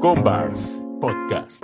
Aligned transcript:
Combars 0.00 0.82
Podcast. 0.98 1.62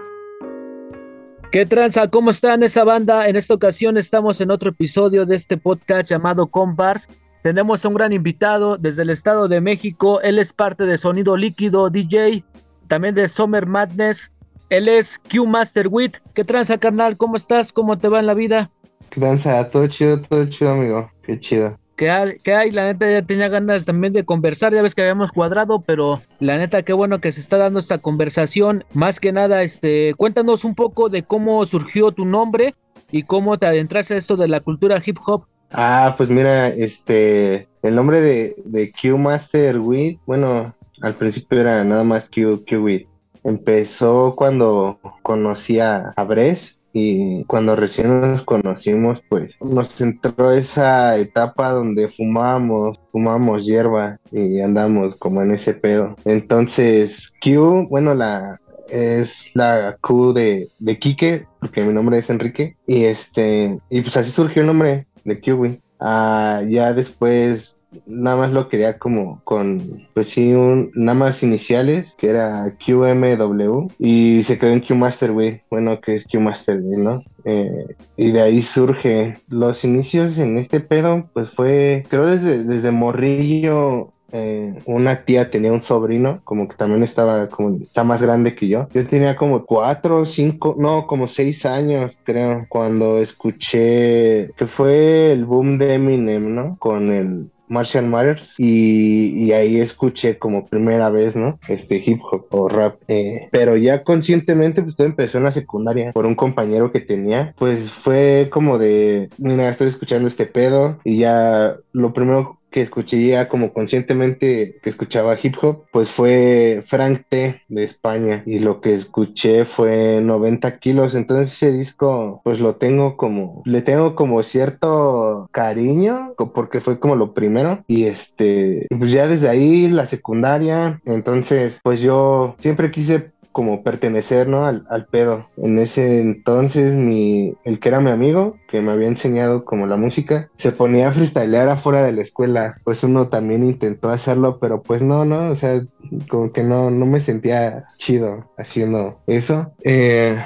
¿Qué 1.51 1.65
tranza? 1.65 2.09
¿Cómo 2.09 2.29
están 2.29 2.63
esa 2.63 2.85
banda? 2.85 3.29
En 3.29 3.37
esta 3.37 3.55
ocasión 3.55 3.97
estamos 3.97 4.43
en 4.43 4.51
otro 4.51 4.69
episodio 4.69 5.25
de 5.25 5.37
este 5.37 5.57
podcast 5.57 6.11
llamado 6.11 6.47
Combars. 6.49 7.09
Tenemos 7.43 7.83
un 7.87 7.95
gran 7.95 8.13
invitado 8.13 8.77
desde 8.77 9.03
el 9.05 9.11
Estado 9.11 9.49
de 9.49 9.63
México. 9.63 10.21
Él 10.21 10.39
es 10.39 10.53
parte 10.53 10.85
de 10.85 10.99
Sonido 10.99 11.35
Líquido, 11.35 11.89
DJ, 11.89 12.45
también 12.89 13.15
de 13.15 13.27
Summer 13.27 13.65
Madness. 13.65 14.31
Él 14.69 14.89
es 14.89 15.19
Q 15.19 15.47
Master 15.47 15.89
Wit. 15.89 16.19
¿Qué 16.35 16.45
tranza, 16.45 16.77
carnal? 16.77 17.17
¿Cómo 17.17 17.39
estás? 17.39 17.73
¿Cómo 17.73 17.97
te 17.97 18.09
va 18.09 18.21
en 18.21 18.27
la 18.27 18.35
vida? 18.35 18.71
¿Qué 19.09 19.19
tranza? 19.19 19.71
Todo 19.71 19.87
chido, 19.87 20.21
todo 20.21 20.45
chido, 20.45 20.73
amigo. 20.73 21.11
Qué 21.23 21.41
chido. 21.41 21.79
¿Qué 21.97 22.11
hay? 22.11 22.71
La 22.73 22.85
neta 22.85 23.11
ya 23.11 23.23
tenía 23.23 23.49
ganas 23.49 23.87
también 23.87 24.13
de 24.13 24.25
conversar, 24.25 24.75
ya 24.75 24.83
ves 24.83 24.95
que 24.95 25.01
habíamos 25.01 25.33
cuadrado, 25.33 25.81
pero 25.81 26.21
la 26.41 26.59
neta 26.59 26.83
qué 26.83 26.93
bueno 26.93 27.21
que 27.21 27.33
se 27.33 27.41
está 27.41 27.57
dando 27.57 27.81
esta 27.81 27.97
conversación. 27.99 28.85
Más 28.93 29.19
que 29.19 29.33
nada, 29.33 29.63
este, 29.63 30.13
cuéntanos 30.15 30.65
un 30.65 30.75
poco 30.75 31.09
de 31.09 31.23
cómo 31.23 31.65
surgió 31.65 32.13
tu 32.13 32.27
nombre 32.27 32.75
y 33.11 33.23
cómo 33.23 33.59
te 33.59 33.67
adentraste 33.67 34.15
a 34.15 34.19
esto 34.19 34.37
de 34.37 34.49
la 34.49 34.61
cultura 34.61 35.03
hip 35.05 35.17
hop. 35.27 35.47
Ah, 35.73 36.15
pues 36.17 36.29
mira, 36.29 36.69
este, 36.69 37.67
el 37.83 37.95
nombre 37.95 38.21
de, 38.21 38.55
de 38.65 38.93
Q 38.93 39.17
Master 39.17 39.79
Weed, 39.79 40.19
bueno, 40.27 40.75
al 41.01 41.15
principio 41.15 41.61
era 41.61 41.83
nada 41.83 42.05
más 42.05 42.29
Q, 42.29 42.65
Q 42.69 42.77
Weed. 42.77 43.07
Empezó 43.43 44.35
cuando 44.37 44.99
conocí 45.23 45.81
a, 45.81 46.13
a 46.17 46.25
Bres, 46.25 46.76
y 46.99 47.45
cuando 47.45 47.77
recién 47.77 48.23
nos 48.23 48.41
conocimos, 48.41 49.23
pues 49.29 49.59
nos 49.61 50.01
entró 50.01 50.51
esa 50.51 51.19
etapa 51.19 51.71
donde 51.73 52.09
fumábamos, 52.09 52.99
fumábamos 53.13 53.67
hierba 53.67 54.19
y 54.33 54.61
andamos 54.61 55.15
como 55.15 55.43
en 55.43 55.51
ese 55.51 55.75
pedo. 55.75 56.17
Entonces, 56.25 57.35
Q, 57.43 57.87
bueno, 57.91 58.15
la 58.15 58.59
es 58.89 59.51
la 59.55 59.99
Q 60.01 60.33
de, 60.33 60.71
de 60.79 60.99
Quique, 60.99 61.47
porque 61.61 61.85
mi 61.85 61.93
nombre 61.93 62.17
es 62.17 62.31
Enrique, 62.31 62.79
y 62.87 63.05
este, 63.05 63.79
y 63.91 64.01
pues 64.01 64.17
así 64.17 64.31
surgió 64.31 64.63
el 64.63 64.69
nombre 64.69 65.07
de 65.25 65.53
güey. 65.53 65.79
Ah, 66.01 66.63
ya 66.67 66.95
después 66.95 67.76
nada 68.07 68.37
más 68.37 68.53
lo 68.53 68.69
quería 68.69 68.99
como 68.99 69.41
con, 69.45 70.07
pues 70.15 70.29
sí, 70.31 70.53
un, 70.53 70.91
nada 70.95 71.19
más 71.19 71.43
iniciales, 71.43 72.15
que 72.19 72.29
era 72.29 72.75
QMW, 72.85 73.89
y 73.99 74.43
se 74.43 74.59
quedó 74.59 74.71
en 74.71 74.81
QMaster, 74.81 75.33
güey. 75.33 75.63
Bueno, 75.71 76.01
que 76.01 76.15
es 76.15 76.27
QMaster, 76.27 76.81
güey, 76.81 77.01
¿no? 77.01 77.23
Eh, 77.45 77.97
y 78.17 78.31
de 78.33 78.41
ahí 78.43 78.61
surge. 78.61 79.39
Los 79.49 79.85
inicios 79.85 80.39
en 80.39 80.57
este 80.57 80.81
pedo, 80.81 81.29
pues 81.33 81.51
fue, 81.51 82.05
creo 82.09 82.27
desde, 82.27 82.65
desde 82.65 82.91
Morrillo, 82.91 84.13
eh, 84.33 84.83
una 84.87 85.25
tía 85.25 85.51
tenía 85.51 85.73
un 85.73 85.81
sobrino, 85.81 86.41
como 86.45 86.69
que 86.69 86.77
también 86.77 87.03
estaba 87.03 87.49
como, 87.49 87.79
está 87.81 88.05
más 88.05 88.21
grande 88.21 88.55
que 88.55 88.69
yo. 88.69 88.89
Yo 88.93 89.07
tenía 89.07 89.37
como 89.37 89.65
cuatro, 89.65 90.25
cinco, 90.25 90.75
no, 90.79 91.07
como 91.07 91.27
seis 91.27 91.65
años, 91.65 92.19
creo, 92.25 92.67
cuando 92.69 93.19
escuché 93.19 94.51
que 94.57 94.67
fue 94.67 95.33
el 95.33 95.45
boom 95.45 95.79
de 95.79 95.95
Eminem, 95.95 96.55
¿no? 96.55 96.77
Con 96.79 97.11
el 97.13 97.51
Martian 97.69 98.09
Matters 98.09 98.55
y, 98.59 99.53
ahí 99.53 99.81
escuché 99.81 100.39
como 100.39 100.67
primera 100.67 101.11
vez, 101.11 101.37
¿no? 101.37 101.59
Este 101.69 102.03
hip 102.05 102.21
hop 102.31 102.47
o 102.51 102.69
rap. 102.69 103.01
Eh, 103.09 103.49
pero 103.51 103.77
ya 103.77 104.05
conscientemente, 104.05 104.83
pues 104.83 104.97
todo 104.97 105.07
empezó 105.07 105.39
en 105.39 105.45
la 105.45 105.51
secundaria 105.51 106.13
por 106.13 106.27
un 106.27 106.35
compañero 106.35 106.93
que 106.93 107.01
tenía. 107.01 107.55
Pues 107.59 107.91
fue 107.91 108.49
como 108.51 108.79
de, 108.79 109.31
mira, 109.39 109.69
estoy 109.69 109.89
escuchando 109.89 110.29
este 110.29 110.47
pedo 110.47 110.99
y 111.05 111.19
ya 111.19 111.77
lo 111.93 112.13
primero 112.13 112.59
que 112.77 112.83
escuché 112.83 113.27
ya 113.27 113.49
como 113.49 113.73
conscientemente 113.73 114.81
que 114.83 114.91
escuchaba 114.91 115.39
hip 115.43 115.55
hop, 115.63 115.87
pues 115.93 116.11
fue 116.11 116.83
Frank 116.85 117.23
T 117.27 117.63
de 117.69 117.85
España 117.85 118.43
y 118.45 118.59
lo 118.59 118.83
que 118.83 118.93
escuché 118.93 119.65
fue 119.65 120.21
90 120.23 120.79
kilos, 120.79 121.15
entonces 121.15 121.55
ese 121.55 121.73
disco 121.73 122.43
pues 122.45 122.61
lo 122.61 122.77
tengo 122.77 123.17
como, 123.17 123.63
le 123.65 123.81
tengo 123.81 124.15
como 124.15 124.43
cierto 124.43 125.49
cariño 125.53 126.35
porque 126.55 126.83
fue 126.83 126.99
como 126.99 127.17
lo 127.17 127.33
primero. 127.33 127.83
Y 127.87 128.05
este, 128.05 128.87
pues 128.91 129.11
ya 129.11 129.27
desde 129.27 129.49
ahí 129.49 129.89
la 129.89 130.07
secundaria, 130.07 131.01
entonces 131.07 131.81
pues 131.83 132.03
yo 132.03 132.57
siempre 132.59 132.91
quise 132.91 133.31
como 133.57 133.83
pertenecer, 133.83 134.49
¿no? 134.49 134.67
Al, 134.67 134.85
al, 134.91 135.07
pedo. 135.07 135.49
En 135.57 135.79
ese 135.79 136.21
entonces, 136.21 136.95
mi, 136.95 137.55
el 137.65 137.81
que 137.81 137.89
era 137.89 138.01
mi 138.01 138.11
amigo, 138.11 138.59
que 138.69 138.83
me 138.83 138.93
había 138.93 139.09
enseñado 139.09 139.65
como 139.65 139.87
la 139.87 139.97
música, 139.97 140.51
se 140.59 140.73
ponía 140.73 141.09
a 141.09 141.13
freestylear 141.13 141.71
afuera 141.71 142.03
de 142.03 142.13
la 142.13 142.21
escuela. 142.21 142.79
Pues 142.85 143.03
uno 143.03 143.29
también 143.29 143.65
intentó 143.65 144.11
hacerlo, 144.11 144.59
pero 144.61 144.83
pues 144.83 145.01
no, 145.01 145.25
no, 145.25 145.49
o 145.49 145.57
sea, 145.57 145.83
como 146.29 146.53
que 146.53 146.65
no, 146.65 146.91
no 146.91 147.07
me 147.07 147.23
sentía 147.23 147.87
chido 147.97 148.51
haciendo 148.59 149.21
eso. 149.27 149.73
Eh, 149.83 150.39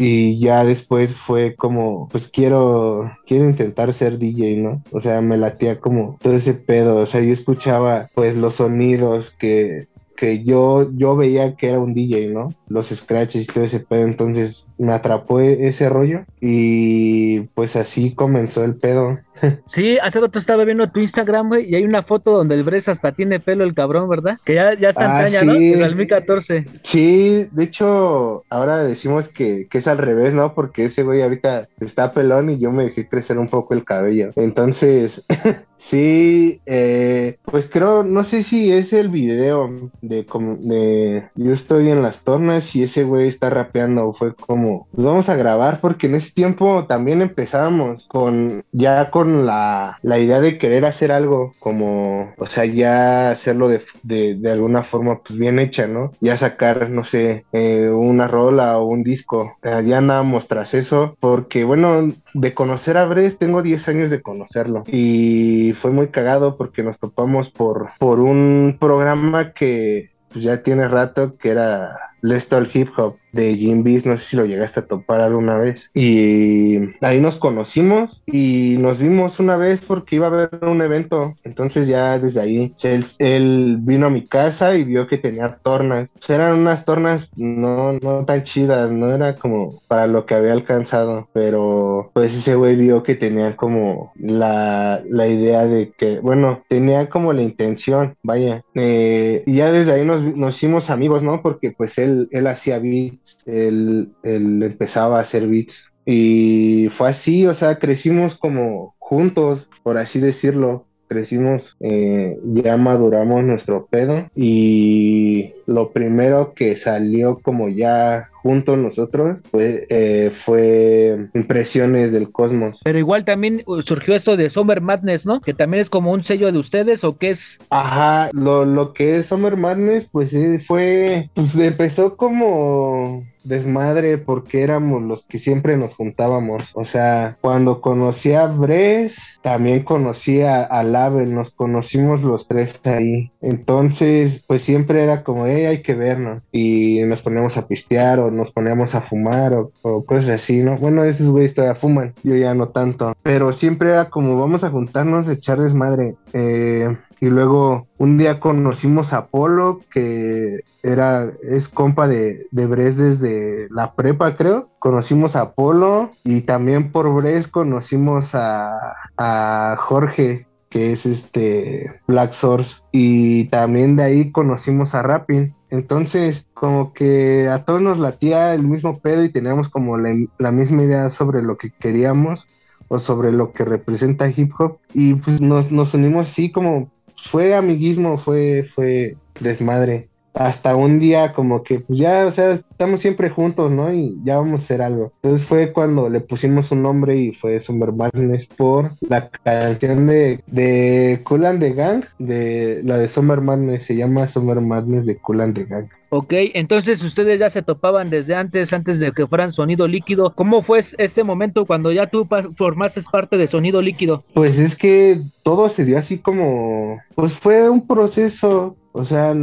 y 0.00 0.40
ya 0.40 0.64
después 0.64 1.14
fue 1.14 1.54
como, 1.54 2.08
pues 2.08 2.30
quiero, 2.32 3.12
quiero 3.28 3.44
intentar 3.44 3.94
ser 3.94 4.18
DJ, 4.18 4.56
¿no? 4.56 4.82
O 4.90 4.98
sea, 4.98 5.20
me 5.20 5.36
latía 5.36 5.78
como 5.78 6.18
todo 6.20 6.34
ese 6.34 6.54
pedo, 6.54 6.96
o 6.96 7.06
sea, 7.06 7.20
yo 7.20 7.32
escuchaba 7.32 8.10
pues 8.12 8.36
los 8.36 8.54
sonidos 8.54 9.30
que 9.30 9.86
que 10.16 10.42
yo, 10.42 10.90
yo 10.94 11.16
veía 11.16 11.54
que 11.56 11.68
era 11.68 11.78
un 11.78 11.94
DJ, 11.94 12.32
¿no? 12.32 12.48
Los 12.68 12.88
scratches 12.88 13.44
y 13.44 13.52
todo 13.52 13.64
ese 13.64 13.80
pedo, 13.80 14.04
entonces 14.04 14.74
me 14.78 14.92
atrapó 14.92 15.40
e-, 15.40 15.68
ese 15.68 15.88
rollo 15.88 16.24
y 16.40 17.40
pues 17.54 17.76
así 17.76 18.14
comenzó 18.14 18.64
el 18.64 18.76
pedo. 18.76 19.18
Sí, 19.66 19.98
hace 19.98 20.20
rato 20.20 20.38
estaba 20.38 20.64
viendo 20.64 20.88
tu 20.90 21.00
Instagram, 21.00 21.48
güey, 21.48 21.70
y 21.70 21.74
hay 21.74 21.84
una 21.84 22.02
foto 22.02 22.32
donde 22.32 22.54
el 22.54 22.62
Bres 22.62 22.88
hasta 22.88 23.12
tiene 23.12 23.40
pelo 23.40 23.64
el 23.64 23.74
cabrón, 23.74 24.08
¿verdad? 24.08 24.38
Que 24.44 24.54
ya, 24.54 24.74
ya 24.74 24.90
está 24.90 25.16
ah, 25.16 25.20
en 25.20 25.26
caña, 25.26 25.40
sí. 25.40 25.46
¿no? 25.46 25.54
En 25.54 25.80
2014. 25.80 26.66
Sí, 26.82 27.48
de 27.50 27.64
hecho, 27.64 28.44
ahora 28.48 28.82
decimos 28.84 29.28
que, 29.28 29.66
que, 29.68 29.78
es 29.78 29.88
al 29.88 29.98
revés, 29.98 30.34
¿no? 30.34 30.54
Porque 30.54 30.86
ese 30.86 31.02
güey 31.02 31.22
ahorita 31.22 31.68
está 31.80 32.12
pelón 32.12 32.50
y 32.50 32.58
yo 32.58 32.72
me 32.72 32.84
dejé 32.84 33.08
crecer 33.08 33.38
un 33.38 33.48
poco 33.48 33.74
el 33.74 33.84
cabello. 33.84 34.30
Entonces, 34.36 35.24
sí, 35.78 36.60
eh, 36.66 37.38
pues 37.44 37.68
creo, 37.70 38.02
no 38.02 38.24
sé 38.24 38.42
si 38.42 38.72
es 38.72 38.92
el 38.92 39.08
video 39.08 39.70
de, 40.00 40.26
de 40.60 41.28
yo 41.34 41.52
estoy 41.52 41.90
en 41.90 42.02
las 42.02 42.24
tornas 42.24 42.74
y 42.74 42.82
ese 42.82 43.04
güey 43.04 43.28
está 43.28 43.50
rapeando. 43.50 44.12
Fue 44.12 44.34
como, 44.34 44.88
pues 44.92 45.04
vamos 45.04 45.28
a 45.28 45.36
grabar 45.36 45.80
porque 45.80 46.06
en 46.06 46.14
ese 46.14 46.32
tiempo 46.32 46.86
también 46.86 47.22
empezábamos 47.22 48.06
con, 48.06 48.64
ya 48.72 49.10
con 49.10 49.25
la, 49.26 49.98
la, 50.02 50.18
idea 50.18 50.40
de 50.40 50.58
querer 50.58 50.84
hacer 50.84 51.12
algo 51.12 51.52
como, 51.58 52.32
o 52.38 52.46
sea, 52.46 52.64
ya 52.64 53.30
hacerlo 53.30 53.68
de, 53.68 53.82
de, 54.02 54.34
de 54.34 54.50
alguna 54.50 54.82
forma 54.82 55.20
pues 55.22 55.38
bien 55.38 55.58
hecha, 55.58 55.86
¿no? 55.86 56.12
Ya 56.20 56.36
sacar, 56.36 56.90
no 56.90 57.04
sé, 57.04 57.44
eh, 57.52 57.88
una 57.88 58.28
rola 58.28 58.78
o 58.78 58.86
un 58.86 59.02
disco. 59.02 59.56
Ya 59.62 59.98
andábamos 59.98 60.48
tras 60.48 60.74
eso 60.74 61.16
porque, 61.20 61.64
bueno, 61.64 62.12
de 62.34 62.54
conocer 62.54 62.96
a 62.96 63.06
Bres, 63.06 63.38
tengo 63.38 63.62
10 63.62 63.88
años 63.88 64.10
de 64.10 64.22
conocerlo 64.22 64.84
y 64.86 65.72
fue 65.72 65.90
muy 65.90 66.08
cagado 66.08 66.56
porque 66.56 66.82
nos 66.82 66.98
topamos 66.98 67.50
por, 67.50 67.88
por 67.98 68.20
un 68.20 68.76
programa 68.78 69.52
que 69.52 70.10
pues, 70.32 70.44
ya 70.44 70.62
tiene 70.62 70.88
rato 70.88 71.36
que 71.38 71.50
era 71.50 71.98
Let's 72.20 72.48
Talk 72.48 72.74
Hip 72.74 72.90
Hop 72.98 73.16
de 73.32 73.54
Jim 73.54 73.82
Beast, 73.82 74.06
no 74.06 74.16
sé 74.16 74.24
si 74.24 74.36
lo 74.36 74.46
llegaste 74.46 74.80
a 74.80 74.86
topar 74.86 75.20
alguna 75.20 75.58
vez. 75.58 75.90
Y 75.94 76.78
ahí 77.02 77.20
nos 77.20 77.36
conocimos 77.36 78.22
y 78.26 78.76
nos 78.78 78.98
vimos 78.98 79.38
una 79.38 79.56
vez 79.56 79.82
porque 79.82 80.16
iba 80.16 80.26
a 80.26 80.30
haber 80.30 80.50
un 80.62 80.82
evento. 80.82 81.34
Entonces 81.44 81.86
ya 81.86 82.18
desde 82.18 82.40
ahí 82.40 82.74
él, 83.18 83.78
vino 83.80 84.06
a 84.06 84.10
mi 84.10 84.22
casa 84.22 84.76
y 84.76 84.84
vio 84.84 85.06
que 85.06 85.18
tenía 85.18 85.58
tornas. 85.62 86.10
Eran 86.28 86.58
unas 86.58 86.84
tornas 86.84 87.28
no, 87.36 87.92
no 87.92 88.24
tan 88.24 88.44
chidas, 88.44 88.90
no 88.90 89.12
era 89.12 89.34
como 89.34 89.80
para 89.86 90.06
lo 90.06 90.26
que 90.26 90.34
había 90.34 90.52
alcanzado. 90.52 91.28
Pero 91.32 92.10
pues 92.14 92.34
ese 92.34 92.54
güey 92.54 92.76
vio 92.76 93.02
que 93.02 93.14
tenía 93.14 93.56
como 93.56 94.12
la, 94.16 95.02
la 95.08 95.28
idea 95.28 95.66
de 95.66 95.92
que, 95.92 96.20
bueno, 96.20 96.62
tenía 96.68 97.08
como 97.08 97.32
la 97.32 97.42
intención, 97.42 98.16
vaya. 98.22 98.62
Eh, 98.74 99.42
y 99.46 99.56
ya 99.56 99.70
desde 99.70 99.92
ahí 99.92 100.04
nos, 100.04 100.22
nos 100.22 100.56
hicimos 100.56 100.90
amigos, 100.90 101.22
¿no? 101.22 101.42
Porque 101.42 101.72
pues 101.72 101.98
él, 101.98 102.28
él 102.30 102.46
hacía 102.46 102.78
beats 102.78 103.25
él, 103.46 104.10
él 104.22 104.62
empezaba 104.62 105.18
a 105.18 105.22
hacer 105.22 105.46
beats. 105.46 105.90
Y 106.04 106.88
fue 106.90 107.08
así, 107.08 107.46
o 107.46 107.54
sea, 107.54 107.78
crecimos 107.78 108.36
como 108.36 108.94
juntos, 108.98 109.68
por 109.82 109.98
así 109.98 110.20
decirlo. 110.20 110.86
Crecimos, 111.08 111.76
eh, 111.78 112.36
ya 112.42 112.76
maduramos 112.76 113.44
nuestro 113.44 113.86
pedo 113.86 114.28
y 114.34 115.52
lo 115.66 115.92
primero 115.92 116.52
que 116.52 116.74
salió 116.76 117.38
como 117.38 117.68
ya 117.68 118.28
juntos 118.46 118.78
nosotros 118.78 119.38
fue, 119.50 119.88
eh, 119.90 120.30
fue 120.32 121.28
Impresiones 121.34 122.12
del 122.12 122.30
Cosmos. 122.30 122.80
Pero 122.84 122.96
igual 122.96 123.24
también 123.24 123.64
uh, 123.66 123.82
surgió 123.82 124.14
esto 124.14 124.36
de 124.36 124.50
Summer 124.50 124.80
Madness, 124.80 125.26
¿no? 125.26 125.40
Que 125.40 125.52
también 125.52 125.80
es 125.80 125.90
como 125.90 126.12
un 126.12 126.22
sello 126.22 126.52
de 126.52 126.58
ustedes 126.58 127.02
o 127.02 127.18
qué 127.18 127.30
es. 127.30 127.58
Ajá, 127.70 128.30
lo, 128.32 128.64
lo 128.64 128.92
que 128.92 129.16
es 129.16 129.26
Summer 129.26 129.56
Madness 129.56 130.06
pues 130.12 130.32
eh, 130.32 130.60
fue, 130.64 131.28
pues 131.34 131.56
empezó 131.56 132.16
como 132.16 133.26
desmadre 133.46 134.18
porque 134.18 134.62
éramos 134.62 135.02
los 135.02 135.24
que 135.24 135.38
siempre 135.38 135.76
nos 135.76 135.94
juntábamos. 135.94 136.70
O 136.74 136.84
sea, 136.84 137.36
cuando 137.40 137.80
conocí 137.80 138.32
a 138.32 138.46
Bres, 138.46 139.16
también 139.42 139.84
conocí 139.84 140.42
a, 140.42 140.64
a 140.64 140.82
nos 141.10 141.50
conocimos 141.50 142.22
los 142.22 142.48
tres 142.48 142.80
ahí. 142.84 143.30
Entonces, 143.40 144.44
pues 144.46 144.62
siempre 144.62 145.02
era 145.02 145.22
como, 145.22 145.46
hey, 145.46 145.66
hay 145.66 145.82
que 145.82 145.94
vernos. 145.94 146.42
Y 146.52 147.00
nos 147.06 147.22
poníamos 147.22 147.56
a 147.56 147.66
pistear 147.66 148.18
o 148.18 148.30
nos 148.30 148.50
poníamos 148.50 148.94
a 148.94 149.00
fumar 149.00 149.54
o, 149.54 149.72
o 149.82 150.04
cosas 150.04 150.28
así, 150.28 150.62
¿no? 150.62 150.76
Bueno, 150.78 151.04
esos 151.04 151.28
güeyes 151.28 151.54
todavía 151.54 151.74
fuman, 151.74 152.14
yo 152.22 152.34
ya 152.36 152.54
no 152.54 152.68
tanto. 152.68 153.14
Pero 153.22 153.52
siempre 153.52 153.90
era 153.90 154.10
como 154.10 154.38
vamos 154.38 154.64
a 154.64 154.70
juntarnos, 154.70 155.28
echar 155.28 155.60
desmadre. 155.60 156.16
Eh, 156.32 156.96
y 157.20 157.26
luego 157.26 157.86
un 157.98 158.18
día 158.18 158.40
conocimos 158.40 159.12
a 159.12 159.26
Polo, 159.26 159.80
que 159.90 160.60
era, 160.82 161.30
es 161.42 161.68
compa 161.68 162.08
de, 162.08 162.46
de 162.50 162.66
Bres 162.66 162.96
desde 162.96 163.68
la 163.70 163.94
prepa, 163.94 164.36
creo. 164.36 164.68
Conocimos 164.78 165.34
a 165.34 165.52
Polo 165.52 166.10
y 166.24 166.42
también 166.42 166.92
por 166.92 167.12
Bres 167.14 167.48
conocimos 167.48 168.34
a, 168.34 169.76
Jorge, 169.78 170.46
que 170.68 170.92
es 170.92 171.06
este 171.06 172.00
Black 172.06 172.32
Source. 172.32 172.76
Y 172.92 173.48
también 173.48 173.96
de 173.96 174.02
ahí 174.02 174.30
conocimos 174.30 174.94
a 174.94 175.02
Rapping. 175.02 175.54
Entonces, 175.70 176.46
como 176.52 176.92
que 176.92 177.48
a 177.48 177.64
todos 177.64 177.80
nos 177.80 177.98
latía 177.98 178.54
el 178.54 178.62
mismo 178.62 178.98
pedo 178.98 179.24
y 179.24 179.32
teníamos 179.32 179.68
como 179.68 179.96
la, 179.96 180.14
la 180.38 180.52
misma 180.52 180.84
idea 180.84 181.08
sobre 181.10 181.42
lo 181.42 181.56
que 181.56 181.70
queríamos 181.70 182.46
o 182.88 182.98
sobre 182.98 183.32
lo 183.32 183.52
que 183.52 183.64
representa 183.64 184.28
hip 184.28 184.52
hop. 184.58 184.78
Y 184.92 185.14
pues 185.14 185.40
nos, 185.40 185.72
nos 185.72 185.94
unimos 185.94 186.28
así 186.28 186.52
como 186.52 186.90
fue 187.16 187.54
amiguismo, 187.54 188.18
fue, 188.18 188.64
fue 188.74 189.16
desmadre. 189.40 190.08
Hasta 190.34 190.76
un 190.76 190.98
día 190.98 191.32
como 191.32 191.62
que, 191.62 191.80
pues 191.80 191.98
ya, 191.98 192.26
o 192.26 192.30
sea, 192.30 192.52
estamos 192.52 193.00
siempre 193.00 193.30
juntos, 193.30 193.70
¿no? 193.70 193.90
Y 193.90 194.18
ya 194.22 194.36
vamos 194.36 194.60
a 194.60 194.64
hacer 194.64 194.82
algo. 194.82 195.12
Entonces 195.22 195.46
fue 195.46 195.72
cuando 195.72 196.10
le 196.10 196.20
pusimos 196.20 196.70
un 196.72 196.82
nombre 196.82 197.16
y 197.16 197.32
fue 197.32 197.58
Summer 197.58 197.90
Madness 197.92 198.46
por 198.46 198.90
la 199.08 199.30
canción 199.30 200.06
de, 200.06 200.42
de 200.46 201.22
Cool 201.24 201.46
and 201.46 201.60
the 201.60 201.72
Gang, 201.72 202.04
de 202.18 202.82
la 202.84 202.98
de 202.98 203.08
Summer 203.08 203.40
Madness, 203.40 203.84
se 203.84 203.96
llama 203.96 204.28
Summer 204.28 204.60
Madness 204.60 205.06
de 205.06 205.16
Cool 205.16 205.40
and 205.40 205.54
the 205.54 205.64
Gang. 205.64 205.88
Ok, 206.08 206.32
entonces 206.54 207.02
ustedes 207.02 207.40
ya 207.40 207.50
se 207.50 207.62
topaban 207.62 208.10
desde 208.10 208.34
antes, 208.34 208.72
antes 208.72 209.00
de 209.00 209.12
que 209.12 209.26
fueran 209.26 209.52
sonido 209.52 209.88
líquido. 209.88 210.34
¿Cómo 210.34 210.62
fue 210.62 210.80
este 210.98 211.24
momento 211.24 211.66
cuando 211.66 211.90
ya 211.90 212.06
tú 212.06 212.28
formaste 212.54 213.00
parte 213.10 213.36
de 213.36 213.48
sonido 213.48 213.82
líquido? 213.82 214.24
Pues 214.34 214.58
es 214.58 214.76
que 214.76 215.20
todo 215.42 215.68
se 215.68 215.84
dio 215.84 215.98
así 215.98 216.18
como, 216.18 217.00
pues 217.14 217.32
fue 217.32 217.68
un 217.68 217.86
proceso. 217.86 218.76
O 218.92 219.04
sea, 219.04 219.34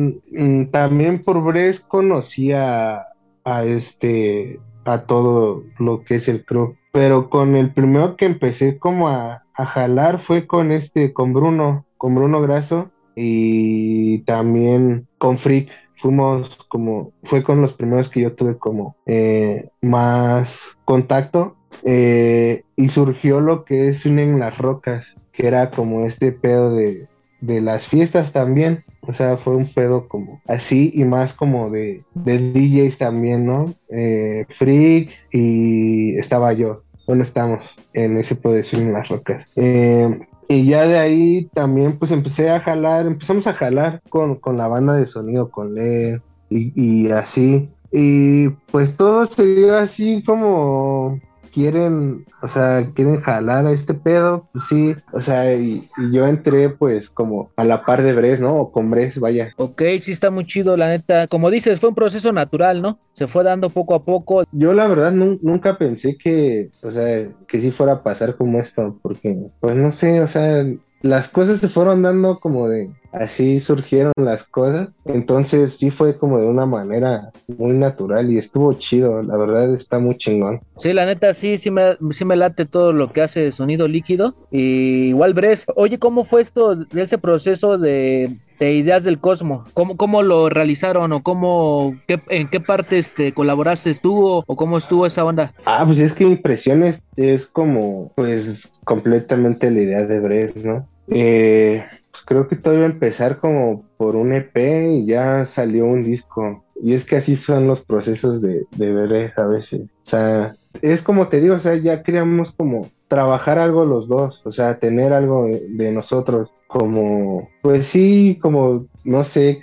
también 0.71 1.21
por 1.21 1.44
Bres 1.44 1.80
conocía 1.80 3.06
a 3.44 3.63
este, 3.65 4.60
a 4.86 5.00
todo 5.01 5.63
lo 5.80 6.04
que 6.04 6.15
es 6.15 6.27
el 6.27 6.45
crew. 6.45 6.75
Pero 6.92 7.30
con 7.30 7.56
el 7.56 7.71
primero 7.71 8.15
que 8.15 8.25
empecé 8.25 8.77
como 8.77 9.10
a, 9.10 9.44
a 9.54 9.65
jalar 9.65 10.19
fue 10.19 10.48
con 10.48 10.71
este, 10.71 11.13
con 11.13 11.33
Bruno, 11.33 11.86
con 11.98 12.15
Bruno 12.15 12.42
Graso 12.42 12.89
y 13.15 14.19
también 14.19 15.07
con 15.18 15.38
Freak 15.38 15.69
fuimos 15.98 16.56
como, 16.68 17.12
fue 17.24 17.44
con 17.44 17.62
los 17.62 17.74
primeros 17.74 18.10
que 18.10 18.22
yo 18.22 18.34
tuve 18.34 18.57
como 18.57 18.95
eh, 19.06 19.69
más 19.81 20.62
contacto 20.86 21.56
eh, 21.84 22.63
y 22.75 22.90
surgió 22.90 23.40
lo 23.40 23.66
que 23.66 23.90
es 23.90 24.06
en 24.06 24.40
las 24.40 24.57
rocas, 24.57 25.16
que 25.31 25.48
era 25.48 25.72
como 25.72 26.06
este 26.06 26.31
pedo 26.31 26.74
de, 26.74 27.07
de 27.42 27.62
las 27.62 27.88
fiestas 27.88 28.31
también. 28.31 28.84
O 29.01 29.13
sea, 29.13 29.38
fue 29.38 29.56
un 29.56 29.68
pedo 29.68 30.07
como 30.07 30.42
así 30.48 30.92
y 30.94 31.04
más 31.04 31.34
como 31.34 31.69
de, 31.69 32.04
de 32.13 32.39
DJs 32.39 32.98
también, 32.98 33.46
¿no? 33.46 33.74
Eh, 33.89 34.46
Freak 34.50 35.10
y 35.31 36.18
estaba 36.18 36.54
yo. 36.54 36.84
Bueno, 37.06 37.24
estamos 37.24 37.60
en 37.92 38.18
ese 38.18 38.36
pedo 38.36 38.54
de 38.54 38.66
en 38.72 38.94
las 38.94 39.10
rocas. 39.10 39.46
Eh, 39.57 40.19
y 40.48 40.66
ya 40.66 40.88
de 40.88 40.98
ahí 40.98 41.50
también 41.54 41.98
pues 41.98 42.12
empecé 42.12 42.50
a 42.50 42.60
jalar, 42.60 43.06
empezamos 43.06 43.48
a 43.48 43.54
jalar 43.54 44.01
con, 44.10 44.36
con 44.36 44.57
la 44.57 44.68
banda 44.68 44.95
de 44.95 45.07
sonido, 45.07 45.50
con 45.50 45.74
LED 45.75 46.19
y, 46.50 46.72
y, 46.75 47.12
así. 47.12 47.69
Y 47.92 48.50
pues 48.72 48.95
todo 48.98 49.25
se 49.25 49.45
dio 49.45 49.78
así 49.78 50.24
como 50.24 51.19
quieren, 51.53 52.25
o 52.41 52.47
sea, 52.47 52.85
quieren 52.94 53.21
jalar 53.21 53.67
a 53.67 53.71
este 53.71 53.94
pedo, 53.94 54.50
pues 54.51 54.65
sí, 54.65 54.95
o 55.11 55.19
sea, 55.19 55.53
y, 55.53 55.88
y, 55.97 56.11
yo 56.11 56.27
entré 56.27 56.69
pues 56.69 57.09
como 57.09 57.51
a 57.55 57.63
la 57.63 57.85
par 57.85 58.01
de 58.01 58.13
Bres, 58.13 58.41
¿no? 58.41 58.55
O 58.55 58.71
con 58.71 58.89
Bres, 58.89 59.19
vaya. 59.19 59.53
Ok, 59.57 59.81
sí 60.01 60.11
está 60.11 60.31
muy 60.31 60.45
chido, 60.45 60.75
la 60.75 60.89
neta. 60.89 61.27
Como 61.27 61.50
dices, 61.51 61.79
fue 61.79 61.89
un 61.89 61.95
proceso 61.95 62.31
natural, 62.31 62.81
¿no? 62.81 63.00
Se 63.13 63.27
fue 63.27 63.44
dando 63.44 63.69
poco 63.69 63.94
a 63.95 64.03
poco. 64.03 64.44
Yo 64.51 64.73
la 64.73 64.88
verdad 64.88 65.11
nunca 65.11 65.77
pensé 65.77 66.17
que, 66.17 66.71
o 66.81 66.91
sea, 66.91 67.29
que 67.47 67.61
sí 67.61 67.71
fuera 67.71 67.94
a 67.94 68.03
pasar 68.03 68.35
como 68.35 68.59
esto, 68.59 68.97
porque, 69.01 69.38
pues 69.59 69.75
no 69.75 69.91
sé, 69.91 70.21
o 70.21 70.27
sea, 70.27 70.65
las 71.03 71.27
cosas 71.27 71.59
se 71.59 71.67
fueron 71.67 72.01
dando 72.01 72.39
como 72.39 72.69
de 72.69 72.89
así 73.11 73.59
surgieron 73.59 74.13
las 74.15 74.47
cosas. 74.47 74.94
Entonces 75.05 75.75
sí 75.77 75.91
fue 75.91 76.17
como 76.17 76.39
de 76.39 76.47
una 76.47 76.65
manera 76.65 77.29
muy 77.57 77.73
natural 77.73 78.31
y 78.31 78.38
estuvo 78.38 78.73
chido. 78.73 79.21
La 79.21 79.38
verdad 79.38 79.75
está 79.75 80.00
muy 80.00 80.17
chingón. 80.17 80.61
Sí, 80.77 80.94
la 80.94 81.05
neta 81.05 81.33
sí, 81.33 81.57
sí 81.57 81.71
me, 81.71 81.97
sí 82.11 82.25
me 82.25 82.38
late 82.38 82.65
todo 82.65 82.94
lo 82.94 83.11
que 83.11 83.21
hace 83.21 83.51
sonido 83.51 83.88
líquido. 83.88 84.33
Y 84.50 85.09
igual 85.09 85.33
Bres, 85.33 85.65
oye, 85.75 86.00
¿cómo 86.00 86.23
fue 86.23 86.41
esto, 86.41 86.77
ese 86.95 87.17
proceso 87.17 87.77
de, 87.77 88.38
de 88.59 88.73
ideas 88.73 89.03
del 89.03 89.19
Cosmo? 89.19 89.65
¿Cómo, 89.73 89.97
¿Cómo 89.97 90.23
lo 90.23 90.47
realizaron 90.47 91.11
o 91.11 91.21
cómo, 91.21 91.95
qué, 92.07 92.21
en 92.29 92.47
qué 92.47 92.61
parte 92.61 92.97
este, 92.97 93.33
colaboraste 93.33 93.94
tú 93.95 94.25
o, 94.25 94.44
o, 94.47 94.55
cómo 94.55 94.77
estuvo 94.77 95.05
esa 95.05 95.25
onda? 95.25 95.53
Ah, 95.65 95.83
pues 95.85 96.00
es 96.00 96.13
que 96.13 96.23
Impresiones 96.23 97.03
es 97.17 97.45
como, 97.45 98.13
pues, 98.15 98.71
completamente 98.85 99.69
la 99.69 99.81
idea 99.81 100.05
de 100.05 100.19
Bres, 100.21 100.55
¿no? 100.55 100.88
Eh, 101.07 101.83
pues 102.11 102.23
creo 102.25 102.47
que 102.47 102.55
todo 102.55 102.75
iba 102.75 102.83
a 102.83 102.91
empezar 102.91 103.39
como 103.39 103.85
por 103.97 104.15
un 104.15 104.33
EP 104.33 104.55
y 104.91 105.05
ya 105.05 105.45
salió 105.45 105.85
un 105.85 106.03
disco. 106.03 106.63
Y 106.81 106.94
es 106.94 107.05
que 107.05 107.15
así 107.17 107.35
son 107.35 107.67
los 107.67 107.83
procesos 107.83 108.41
de, 108.41 108.65
de 108.71 108.94
Bres 108.94 109.38
a 109.38 109.47
veces. 109.47 109.81
O 110.05 110.09
sea, 110.09 110.53
es 110.81 111.01
como 111.01 111.27
te 111.27 111.39
digo, 111.39 111.55
o 111.55 111.59
sea, 111.59 111.75
ya 111.75 112.03
queríamos 112.03 112.51
como 112.51 112.89
trabajar 113.07 113.59
algo 113.59 113.85
los 113.85 114.07
dos, 114.07 114.41
o 114.44 114.51
sea, 114.51 114.79
tener 114.79 115.13
algo 115.13 115.47
de, 115.47 115.91
nosotros, 115.91 116.51
como, 116.67 117.47
pues 117.61 117.85
sí, 117.85 118.39
como, 118.41 118.88
no 119.03 119.23
sé, 119.23 119.59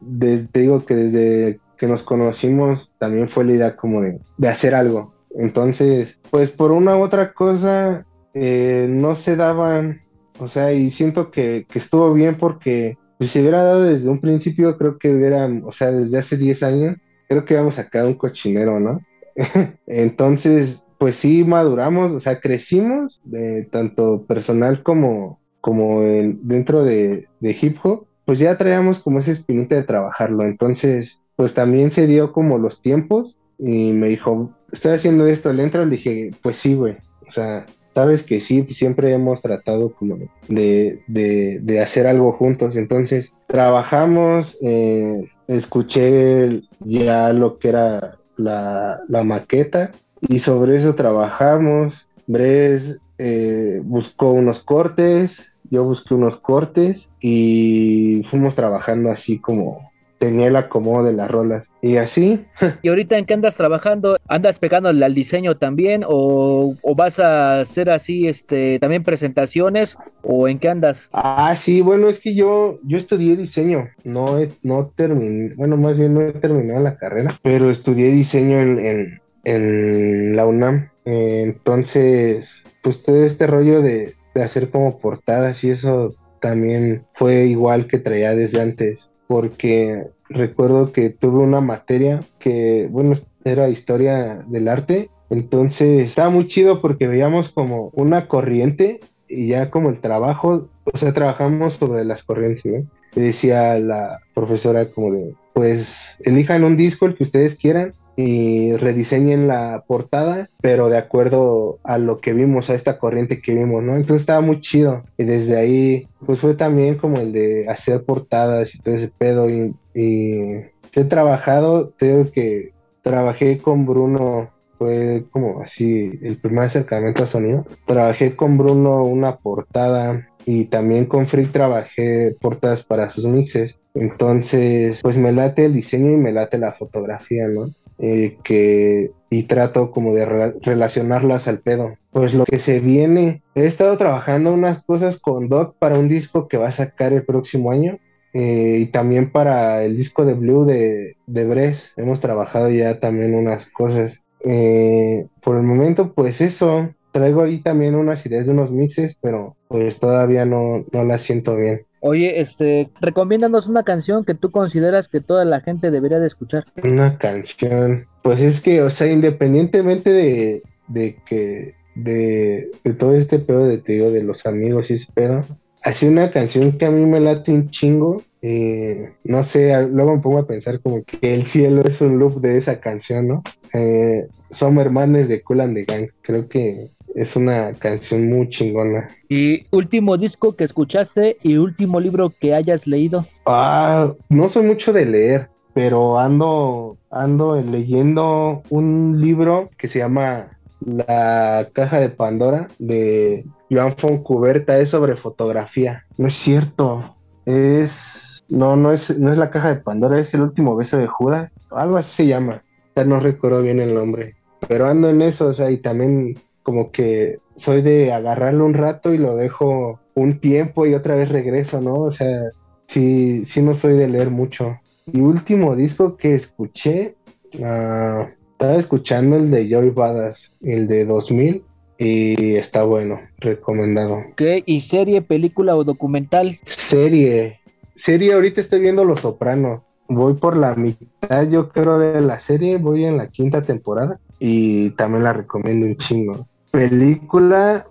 desde, 0.00 0.48
digo 0.54 0.84
que 0.84 0.94
desde 0.94 1.58
que 1.76 1.88
nos 1.88 2.04
conocimos 2.04 2.92
también 2.98 3.28
fue 3.28 3.44
la 3.44 3.52
idea 3.52 3.76
como 3.76 4.00
de, 4.00 4.20
de 4.38 4.48
hacer 4.48 4.76
algo. 4.76 5.12
Entonces, 5.34 6.20
pues 6.30 6.52
por 6.52 6.70
una 6.70 6.96
u 6.96 7.02
otra 7.02 7.32
cosa, 7.32 8.06
eh, 8.32 8.86
no 8.88 9.16
se 9.16 9.34
daban, 9.34 10.02
o 10.38 10.48
sea, 10.48 10.72
y 10.72 10.90
siento 10.90 11.30
que, 11.30 11.66
estuvo 11.74 12.12
bien 12.12 12.36
porque 12.36 12.98
pues, 13.18 13.30
si 13.30 13.40
hubiera 13.40 13.62
dado 13.62 13.84
desde 13.84 14.08
un 14.08 14.20
principio, 14.20 14.76
creo 14.76 14.98
que 14.98 15.14
hubieran, 15.14 15.62
o 15.64 15.72
sea, 15.72 15.90
desde 15.90 16.18
hace 16.18 16.36
10 16.36 16.62
años, 16.62 16.96
creo 17.28 17.44
que 17.44 17.54
íbamos 17.54 17.78
a 17.78 17.88
quedar 17.88 18.06
un 18.06 18.14
cochinero, 18.14 18.80
¿no? 18.80 19.00
Entonces, 19.86 20.82
pues 20.98 21.16
sí 21.16 21.44
maduramos, 21.44 22.12
o 22.12 22.20
sea, 22.20 22.40
crecimos, 22.40 23.22
tanto 23.70 24.24
personal 24.26 24.82
como, 24.82 25.40
como 25.60 26.02
en, 26.02 26.40
dentro 26.42 26.84
de, 26.84 27.28
hip 27.40 27.78
hop, 27.82 28.06
pues 28.24 28.38
ya 28.38 28.56
traíamos 28.56 29.00
como 29.00 29.18
ese 29.18 29.32
espinita 29.32 29.74
de 29.74 29.82
trabajarlo. 29.82 30.44
Entonces, 30.44 31.20
pues 31.36 31.54
también 31.54 31.92
se 31.92 32.06
dio 32.06 32.32
como 32.32 32.58
los 32.58 32.80
tiempos 32.80 33.36
y 33.58 33.92
me 33.92 34.08
dijo, 34.08 34.50
estoy 34.72 34.92
haciendo 34.92 35.26
esto, 35.26 35.52
le 35.52 35.62
entro, 35.62 35.84
le 35.84 35.96
dije, 35.96 36.30
pues 36.42 36.56
sí, 36.56 36.74
güey, 36.74 36.96
o 37.26 37.30
sea, 37.30 37.66
sabes 37.94 38.22
que 38.22 38.40
sí, 38.40 38.66
siempre 38.70 39.12
hemos 39.12 39.40
tratado 39.40 39.94
como 39.94 40.16
de, 40.48 41.02
de, 41.06 41.60
de 41.60 41.80
hacer 41.80 42.06
algo 42.06 42.32
juntos. 42.32 42.76
Entonces, 42.76 43.32
trabajamos, 43.46 44.56
eh, 44.62 45.30
escuché 45.46 46.62
ya 46.80 47.32
lo 47.32 47.58
que 47.58 47.68
era 47.68 48.18
la, 48.36 48.98
la 49.08 49.24
maqueta 49.24 49.92
y 50.20 50.38
sobre 50.38 50.76
eso 50.76 50.94
trabajamos. 50.94 52.08
Bres 52.26 52.98
eh, 53.18 53.80
buscó 53.84 54.32
unos 54.32 54.58
cortes, 54.58 55.42
yo 55.70 55.84
busqué 55.84 56.14
unos 56.14 56.36
cortes 56.36 57.08
y 57.20 58.22
fuimos 58.28 58.54
trabajando 58.54 59.10
así 59.10 59.38
como 59.38 59.92
tenía 60.18 60.48
el 60.48 60.56
acomodo 60.56 61.04
de 61.04 61.12
las 61.12 61.30
rolas 61.30 61.70
y 61.82 61.96
así. 61.96 62.44
¿Y 62.82 62.88
ahorita 62.88 63.18
en 63.18 63.24
qué 63.24 63.34
andas 63.34 63.56
trabajando? 63.56 64.18
¿Andas 64.28 64.58
pegándole 64.58 65.04
al 65.04 65.14
diseño 65.14 65.56
también 65.56 66.04
o, 66.06 66.74
o, 66.82 66.94
vas 66.94 67.18
a 67.18 67.60
hacer 67.60 67.90
así 67.90 68.28
este 68.28 68.78
también 68.78 69.04
presentaciones 69.04 69.96
o 70.22 70.48
en 70.48 70.58
qué 70.58 70.68
andas? 70.68 71.08
Ah, 71.12 71.54
sí, 71.56 71.80
bueno, 71.80 72.08
es 72.08 72.20
que 72.20 72.34
yo 72.34 72.78
yo 72.84 72.98
estudié 72.98 73.36
diseño, 73.36 73.88
no 74.04 74.38
he, 74.38 74.50
no 74.62 74.92
terminé, 74.94 75.54
bueno, 75.56 75.76
más 75.76 75.98
bien 75.98 76.14
no 76.14 76.22
he 76.22 76.32
terminado 76.32 76.80
la 76.80 76.96
carrera, 76.96 77.38
pero 77.42 77.70
estudié 77.70 78.10
diseño 78.10 78.60
en, 78.60 78.78
en 78.78 79.20
en 79.44 80.36
la 80.36 80.46
UNAM. 80.46 80.90
Eh, 81.04 81.42
entonces, 81.44 82.64
pues 82.82 83.02
todo 83.02 83.24
este 83.24 83.46
rollo 83.46 83.82
de, 83.82 84.14
de, 84.34 84.42
hacer 84.42 84.70
como 84.70 84.98
portadas 84.98 85.62
y 85.64 85.70
eso 85.70 86.14
también 86.40 87.04
fue 87.14 87.46
igual 87.46 87.86
que 87.86 87.98
traía 87.98 88.34
desde 88.34 88.60
antes, 88.60 89.10
porque 89.26 90.08
recuerdo 90.28 90.92
que 90.92 91.10
tuve 91.10 91.40
una 91.40 91.60
materia 91.60 92.22
que, 92.38 92.88
bueno, 92.90 93.14
era 93.44 93.68
historia 93.68 94.44
del 94.46 94.68
arte, 94.68 95.10
entonces 95.30 96.08
estaba 96.08 96.30
muy 96.30 96.46
chido 96.46 96.80
porque 96.80 97.06
veíamos 97.06 97.50
como 97.50 97.90
una 97.94 98.28
corriente 98.28 99.00
y 99.28 99.48
ya 99.48 99.70
como 99.70 99.90
el 99.90 100.00
trabajo, 100.00 100.68
o 100.84 100.96
sea, 100.96 101.12
trabajamos 101.12 101.74
sobre 101.74 102.04
las 102.04 102.24
corrientes, 102.24 102.64
¿no? 102.64 102.86
decía 103.14 103.78
la 103.78 104.20
profesora 104.34 104.86
como 104.86 105.12
de, 105.12 105.34
pues 105.52 105.96
elijan 106.20 106.64
un 106.64 106.76
disco 106.76 107.06
el 107.06 107.14
que 107.14 107.22
ustedes 107.22 107.56
quieran 107.56 107.94
y 108.16 108.72
rediseñen 108.76 109.48
la 109.48 109.84
portada, 109.86 110.48
pero 110.60 110.88
de 110.88 110.98
acuerdo 110.98 111.78
a 111.82 111.98
lo 111.98 112.20
que 112.20 112.32
vimos, 112.32 112.70
a 112.70 112.74
esta 112.74 112.98
corriente 112.98 113.40
que 113.40 113.54
vimos, 113.54 113.82
¿no? 113.82 113.96
Entonces 113.96 114.22
estaba 114.22 114.40
muy 114.40 114.60
chido. 114.60 115.02
Y 115.18 115.24
desde 115.24 115.56
ahí, 115.56 116.08
pues 116.24 116.40
fue 116.40 116.54
también 116.54 116.96
como 116.96 117.18
el 117.18 117.32
de 117.32 117.68
hacer 117.68 118.04
portadas 118.04 118.74
y 118.74 118.80
todo 118.80 118.94
ese 118.94 119.08
pedo. 119.08 119.48
Y, 119.50 119.74
he 119.94 121.04
trabajado, 121.04 121.92
creo 121.98 122.30
que 122.30 122.72
trabajé 123.02 123.58
con 123.58 123.84
Bruno, 123.84 124.50
fue 124.78 125.24
como 125.30 125.60
así 125.62 126.18
el 126.22 126.36
primer 126.36 126.64
acercamiento 126.64 127.24
a 127.24 127.26
sonido. 127.26 127.66
Trabajé 127.86 128.36
con 128.36 128.58
Bruno 128.58 129.04
una 129.04 129.36
portada 129.36 130.28
y 130.46 130.66
también 130.66 131.06
con 131.06 131.26
Freak 131.26 131.52
trabajé 131.52 132.36
portadas 132.40 132.84
para 132.84 133.10
sus 133.10 133.26
mixes. 133.26 133.76
Entonces, 133.94 135.00
pues 135.02 135.16
me 135.16 135.32
late 135.32 135.64
el 135.66 135.74
diseño 135.74 136.12
y 136.12 136.16
me 136.16 136.32
late 136.32 136.58
la 136.58 136.72
fotografía, 136.72 137.48
¿no? 137.48 137.70
Eh, 137.98 138.38
que 138.42 139.12
y 139.34 139.44
trato 139.44 139.90
como 139.90 140.14
de 140.14 140.52
relacionarlas 140.62 141.48
al 141.48 141.60
pedo. 141.60 141.96
Pues 142.12 142.34
lo 142.34 142.44
que 142.44 142.58
se 142.58 142.80
viene, 142.80 143.42
he 143.54 143.66
estado 143.66 143.96
trabajando 143.96 144.52
unas 144.52 144.84
cosas 144.84 145.18
con 145.18 145.48
Doc 145.48 145.76
para 145.78 145.98
un 145.98 146.08
disco 146.08 146.46
que 146.46 146.56
va 146.56 146.68
a 146.68 146.72
sacar 146.72 147.12
el 147.12 147.24
próximo 147.24 147.72
año. 147.72 147.98
Eh, 148.32 148.78
y 148.80 148.86
también 148.86 149.30
para 149.30 149.84
el 149.84 149.96
disco 149.96 150.24
de 150.24 150.34
Blue 150.34 150.64
de, 150.64 151.16
de 151.26 151.44
Bres, 151.46 151.92
hemos 151.96 152.20
trabajado 152.20 152.70
ya 152.70 153.00
también 153.00 153.34
unas 153.34 153.66
cosas. 153.66 154.22
Eh, 154.44 155.26
por 155.42 155.56
el 155.56 155.62
momento, 155.62 156.12
pues 156.12 156.40
eso, 156.40 156.90
traigo 157.12 157.42
ahí 157.42 157.60
también 157.60 157.94
unas 157.94 158.24
ideas 158.26 158.46
de 158.46 158.52
unos 158.52 158.70
mixes, 158.70 159.16
pero 159.20 159.56
pues 159.68 159.98
todavía 159.98 160.44
no, 160.44 160.84
no 160.92 161.04
las 161.04 161.22
siento 161.22 161.56
bien. 161.56 161.86
Oye, 162.06 162.42
este, 162.42 162.90
recomiéndanos 163.00 163.66
una 163.66 163.82
canción 163.82 164.26
que 164.26 164.34
tú 164.34 164.50
consideras 164.50 165.08
que 165.08 165.22
toda 165.22 165.46
la 165.46 165.62
gente 165.62 165.90
debería 165.90 166.20
de 166.20 166.26
escuchar. 166.26 166.66
Una 166.82 167.16
canción. 167.16 168.04
Pues 168.22 168.42
es 168.42 168.60
que, 168.60 168.82
o 168.82 168.90
sea, 168.90 169.10
independientemente 169.10 170.12
de, 170.12 170.62
de 170.86 171.16
que, 171.24 171.76
de, 171.94 172.70
de 172.84 172.92
todo 172.92 173.14
este 173.14 173.38
pedo 173.38 173.66
de, 173.66 173.78
te 173.78 173.94
digo, 173.94 174.10
de 174.10 174.22
los 174.22 174.44
amigos 174.44 174.90
y 174.90 174.94
ese 174.94 175.06
pedo, 175.14 175.46
así 175.82 176.06
una 176.06 176.30
canción 176.30 176.72
que 176.72 176.84
a 176.84 176.90
mí 176.90 177.06
me 177.06 177.20
late 177.20 177.50
un 177.50 177.70
chingo. 177.70 178.22
Eh, 178.42 179.14
no 179.24 179.42
sé, 179.42 179.74
luego 179.86 180.16
me 180.16 180.20
pongo 180.20 180.40
a 180.40 180.46
pensar 180.46 180.80
como 180.80 181.02
que 181.04 181.32
el 181.32 181.46
cielo 181.46 181.80
es 181.86 182.02
un 182.02 182.18
loop 182.18 182.42
de 182.42 182.58
esa 182.58 182.80
canción, 182.80 183.28
¿no? 183.28 183.42
Eh, 183.72 184.26
son 184.50 184.78
hermanes 184.78 185.28
de 185.28 185.40
Cool 185.40 185.62
and 185.62 185.74
the 185.74 185.84
Gang. 185.84 186.08
Creo 186.20 186.50
que 186.50 186.90
es 187.14 187.36
una 187.36 187.72
canción 187.74 188.28
muy 188.28 188.48
chingona. 188.48 189.08
¿Y 189.28 189.66
último 189.70 190.16
disco 190.16 190.54
que 190.54 190.64
escuchaste 190.64 191.38
y 191.42 191.56
último 191.56 192.00
libro 192.00 192.32
que 192.40 192.54
hayas 192.54 192.86
leído? 192.86 193.26
Ah, 193.46 194.12
no 194.28 194.48
soy 194.48 194.64
mucho 194.64 194.92
de 194.92 195.06
leer, 195.06 195.48
pero 195.72 196.18
ando, 196.18 196.96
ando 197.10 197.56
leyendo 197.56 198.62
un 198.68 199.20
libro 199.20 199.70
que 199.78 199.88
se 199.88 200.00
llama 200.00 200.58
La 200.84 201.68
caja 201.72 202.00
de 202.00 202.08
Pandora 202.08 202.68
de 202.78 203.44
Joan 203.70 203.96
Foncuberta, 203.96 204.78
es 204.78 204.90
sobre 204.90 205.16
fotografía. 205.16 206.04
No 206.18 206.28
es 206.28 206.34
cierto, 206.34 207.16
es... 207.46 208.20
No, 208.46 208.76
no 208.76 208.92
es, 208.92 209.18
no 209.18 209.32
es 209.32 209.38
la 209.38 209.50
caja 209.50 209.74
de 209.74 209.80
Pandora, 209.80 210.18
es 210.18 210.34
el 210.34 210.42
último 210.42 210.76
beso 210.76 210.98
de 210.98 211.06
Judas, 211.06 211.58
algo 211.70 211.96
así 211.96 212.14
se 212.14 212.26
llama. 212.26 212.62
Ya 212.94 213.04
no 213.04 213.18
recuerdo 213.18 213.62
bien 213.62 213.80
el 213.80 213.94
nombre, 213.94 214.36
pero 214.68 214.86
ando 214.86 215.08
en 215.08 215.22
eso, 215.22 215.46
o 215.46 215.52
sea, 215.54 215.70
y 215.70 215.78
también 215.78 216.36
como 216.64 216.90
que 216.90 217.38
soy 217.56 217.82
de 217.82 218.12
agarrarlo 218.12 218.64
un 218.64 218.74
rato 218.74 219.14
y 219.14 219.18
lo 219.18 219.36
dejo 219.36 220.00
un 220.14 220.40
tiempo 220.40 220.86
y 220.86 220.94
otra 220.94 221.14
vez 221.14 221.28
regreso, 221.28 221.80
¿no? 221.80 222.00
O 222.00 222.10
sea, 222.10 222.50
sí, 222.88 223.44
sí 223.46 223.62
no 223.62 223.74
soy 223.74 223.94
de 223.94 224.08
leer 224.08 224.30
mucho. 224.30 224.80
Y 225.12 225.20
último 225.20 225.76
disco 225.76 226.16
que 226.16 226.34
escuché, 226.34 227.16
uh, 227.58 228.26
estaba 228.52 228.76
escuchando 228.76 229.36
el 229.36 229.50
de 229.50 229.68
Joy 229.68 229.90
Badass, 229.90 230.52
el 230.62 230.88
de 230.88 231.04
2000, 231.04 231.62
y 231.98 232.54
está 232.54 232.82
bueno, 232.82 233.20
recomendado. 233.38 234.22
¿Qué? 234.36 234.62
¿Y 234.64 234.80
serie, 234.80 235.20
película 235.20 235.76
o 235.76 235.84
documental? 235.84 236.58
Serie. 236.66 237.60
Serie, 237.94 238.32
ahorita 238.32 238.62
estoy 238.62 238.80
viendo 238.80 239.04
Los 239.04 239.20
Sopranos. 239.20 239.82
Voy 240.08 240.34
por 240.34 240.56
la 240.56 240.74
mitad, 240.74 241.48
yo 241.48 241.68
creo, 241.68 241.98
de 241.98 242.22
la 242.22 242.40
serie, 242.40 242.78
voy 242.78 243.04
en 243.04 243.18
la 243.18 243.28
quinta 243.28 243.62
temporada 243.62 244.18
y 244.38 244.90
también 244.90 245.24
la 245.24 245.32
recomiendo 245.34 245.86
un 245.86 245.96
chingo 245.96 246.46
película, 246.74 247.86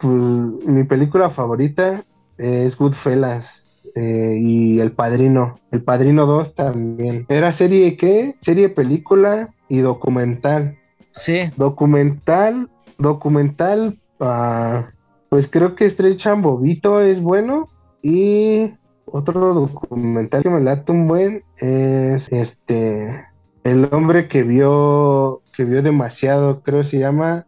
pues, 0.00 0.12
mi 0.12 0.84
película 0.84 1.30
favorita 1.30 2.02
es 2.36 2.76
Goodfellas 2.76 3.70
eh, 3.94 4.36
y 4.40 4.80
El 4.80 4.92
Padrino. 4.92 5.58
El 5.70 5.82
Padrino 5.82 6.26
2 6.26 6.54
también. 6.54 7.24
¿Era 7.28 7.52
serie 7.52 7.96
qué? 7.96 8.34
Serie, 8.40 8.68
película 8.68 9.54
y 9.68 9.78
documental. 9.78 10.76
Sí. 11.14 11.50
Documental, 11.56 12.68
documental, 12.98 13.98
ah, 14.20 14.90
pues 15.28 15.48
creo 15.48 15.74
que 15.74 15.88
Strechan 15.88 16.42
Bobito 16.42 17.00
es 17.00 17.20
bueno 17.20 17.68
y 18.02 18.74
otro 19.06 19.54
documental 19.54 20.42
que 20.42 20.50
me 20.50 20.60
late 20.60 20.92
un 20.92 21.06
buen 21.06 21.44
es 21.58 22.30
este 22.32 23.24
el 23.64 23.88
hombre 23.92 24.28
que 24.28 24.42
vio 24.42 25.42
que 25.56 25.64
vio 25.64 25.82
demasiado 25.82 26.60
creo 26.62 26.84
se 26.84 26.98
llama 26.98 27.45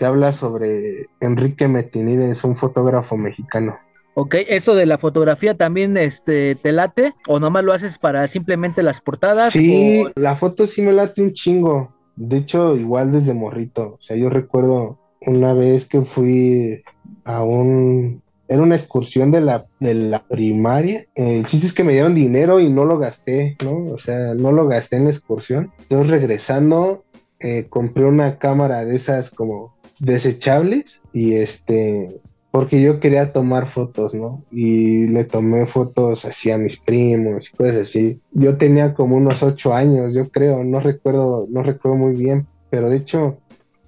que 0.00 0.06
habla 0.06 0.32
sobre 0.32 1.10
Enrique 1.20 1.68
Metinides, 1.68 2.42
un 2.42 2.56
fotógrafo 2.56 3.18
mexicano. 3.18 3.78
Ok, 4.14 4.36
¿eso 4.48 4.74
de 4.74 4.86
la 4.86 4.96
fotografía 4.96 5.58
también 5.58 5.98
este, 5.98 6.54
te 6.54 6.72
late? 6.72 7.12
¿O 7.28 7.38
nomás 7.38 7.64
lo 7.64 7.74
haces 7.74 7.98
para 7.98 8.26
simplemente 8.26 8.82
las 8.82 9.02
portadas? 9.02 9.52
Sí, 9.52 10.02
la 10.14 10.36
foto 10.36 10.66
sí 10.66 10.80
me 10.80 10.94
late 10.94 11.20
un 11.20 11.34
chingo. 11.34 11.92
De 12.16 12.38
hecho, 12.38 12.76
igual 12.76 13.12
desde 13.12 13.34
morrito. 13.34 13.98
O 13.98 14.02
sea, 14.02 14.16
yo 14.16 14.30
recuerdo 14.30 14.98
una 15.20 15.52
vez 15.52 15.86
que 15.86 16.00
fui 16.00 16.82
a 17.24 17.42
un... 17.42 18.22
Era 18.48 18.62
una 18.62 18.76
excursión 18.76 19.30
de 19.30 19.42
la, 19.42 19.66
de 19.80 19.92
la 19.92 20.22
primaria. 20.22 21.04
El 21.14 21.44
chiste 21.44 21.66
es 21.66 21.74
que 21.74 21.84
me 21.84 21.92
dieron 21.92 22.14
dinero 22.14 22.58
y 22.58 22.70
no 22.70 22.86
lo 22.86 22.98
gasté, 22.98 23.58
¿no? 23.62 23.92
O 23.92 23.98
sea, 23.98 24.32
no 24.32 24.50
lo 24.50 24.66
gasté 24.66 24.96
en 24.96 25.04
la 25.04 25.10
excursión. 25.10 25.72
Entonces, 25.78 26.10
regresando, 26.10 27.04
eh, 27.38 27.66
compré 27.68 28.06
una 28.06 28.38
cámara 28.38 28.86
de 28.86 28.96
esas 28.96 29.30
como 29.30 29.78
desechables 30.00 31.00
y 31.12 31.34
este, 31.34 32.20
porque 32.50 32.82
yo 32.82 32.98
quería 32.98 33.32
tomar 33.32 33.68
fotos, 33.68 34.14
¿no? 34.14 34.42
Y 34.50 35.06
le 35.06 35.24
tomé 35.24 35.66
fotos 35.66 36.24
así 36.24 36.50
a 36.50 36.58
mis 36.58 36.80
primos 36.80 37.48
y 37.48 37.56
cosas 37.56 37.76
así. 37.76 38.20
Yo 38.32 38.56
tenía 38.56 38.94
como 38.94 39.16
unos 39.16 39.42
ocho 39.42 39.72
años, 39.72 40.14
yo 40.14 40.28
creo, 40.30 40.64
no 40.64 40.80
recuerdo, 40.80 41.46
no 41.48 41.62
recuerdo 41.62 41.96
muy 41.96 42.14
bien, 42.14 42.48
pero 42.70 42.90
de 42.90 42.96
hecho 42.96 43.38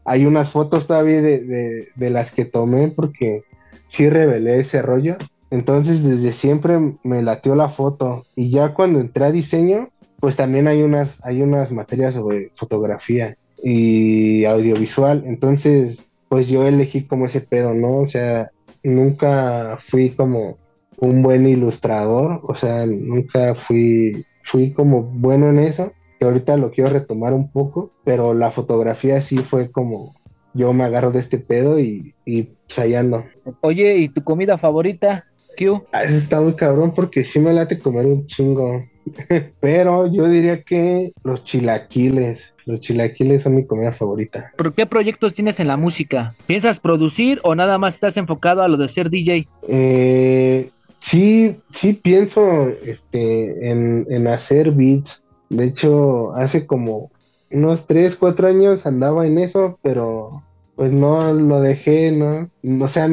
hay 0.04 0.26
unas 0.26 0.50
fotos 0.50 0.86
todavía 0.86 1.22
de, 1.22 1.88
de, 1.94 2.10
las 2.10 2.32
que 2.32 2.44
tomé 2.44 2.88
porque 2.88 3.44
sí 3.88 4.08
revelé 4.08 4.60
ese 4.60 4.82
rollo. 4.82 5.16
Entonces 5.50 6.02
desde 6.02 6.32
siempre 6.32 6.78
me 7.02 7.22
latió 7.22 7.54
la 7.54 7.68
foto 7.68 8.24
y 8.36 8.50
ya 8.50 8.74
cuando 8.74 9.00
entré 9.00 9.24
a 9.24 9.32
diseño, 9.32 9.90
pues 10.20 10.36
también 10.36 10.68
hay 10.68 10.82
unas, 10.82 11.24
hay 11.24 11.42
unas 11.42 11.72
materias 11.72 12.14
sobre 12.14 12.52
fotografía 12.54 13.36
y 13.62 14.44
audiovisual. 14.44 15.24
Entonces, 15.26 16.04
pues 16.28 16.48
yo 16.48 16.66
elegí 16.66 17.02
como 17.02 17.26
ese 17.26 17.40
pedo, 17.40 17.74
¿no? 17.74 17.98
O 17.98 18.06
sea, 18.06 18.50
nunca 18.82 19.78
fui 19.80 20.10
como 20.10 20.58
un 20.98 21.22
buen 21.22 21.46
ilustrador, 21.46 22.40
o 22.44 22.54
sea, 22.54 22.86
nunca 22.86 23.54
fui, 23.54 24.24
fui 24.42 24.72
como 24.72 25.02
bueno 25.02 25.48
en 25.48 25.58
eso, 25.58 25.92
que 26.18 26.24
ahorita 26.24 26.56
lo 26.56 26.70
quiero 26.70 26.90
retomar 26.90 27.32
un 27.32 27.50
poco, 27.50 27.90
pero 28.04 28.34
la 28.34 28.50
fotografía 28.50 29.20
sí 29.20 29.38
fue 29.38 29.70
como, 29.70 30.14
yo 30.54 30.72
me 30.72 30.84
agarro 30.84 31.10
de 31.10 31.20
este 31.20 31.38
pedo 31.38 31.78
y, 31.78 32.14
y 32.24 32.50
pues 32.66 32.94
ando. 32.94 33.24
Oye, 33.60 33.96
¿y 33.96 34.08
tu 34.08 34.22
comida 34.22 34.58
favorita? 34.58 35.26
Q? 35.58 35.82
Ah, 35.92 36.04
está 36.04 36.40
muy 36.40 36.54
cabrón 36.54 36.94
porque 36.94 37.24
sí 37.24 37.38
me 37.38 37.52
late 37.52 37.78
comer 37.78 38.06
un 38.06 38.26
chingo. 38.26 38.84
Pero 39.60 40.12
yo 40.12 40.28
diría 40.28 40.62
que 40.62 41.12
los 41.24 41.44
chilaquiles. 41.44 42.54
Los 42.64 42.80
chilaquiles 42.80 43.42
son 43.42 43.56
mi 43.56 43.66
comida 43.66 43.92
favorita. 43.92 44.52
¿Por 44.56 44.72
qué 44.72 44.86
proyectos 44.86 45.34
tienes 45.34 45.58
en 45.58 45.68
la 45.68 45.76
música? 45.76 46.34
¿Piensas 46.46 46.78
producir 46.78 47.40
o 47.42 47.54
nada 47.54 47.78
más 47.78 47.94
estás 47.94 48.16
enfocado 48.16 48.62
a 48.62 48.68
lo 48.68 48.76
de 48.76 48.88
ser 48.88 49.10
DJ? 49.10 49.48
Eh, 49.66 50.70
sí, 51.00 51.56
sí 51.72 51.94
pienso 51.94 52.68
este, 52.84 53.70
en, 53.70 54.26
hacer 54.28 54.70
beats. 54.70 55.22
De 55.48 55.64
hecho, 55.64 56.32
hace 56.34 56.66
como 56.66 57.10
unos 57.50 57.86
3, 57.86 58.16
4 58.16 58.48
años 58.48 58.86
andaba 58.86 59.26
en 59.26 59.38
eso, 59.38 59.78
pero 59.82 60.42
pues 60.76 60.92
no 60.92 61.32
lo 61.34 61.60
dejé, 61.60 62.12
¿no? 62.12 62.48
O 62.82 62.88
sea, 62.88 63.08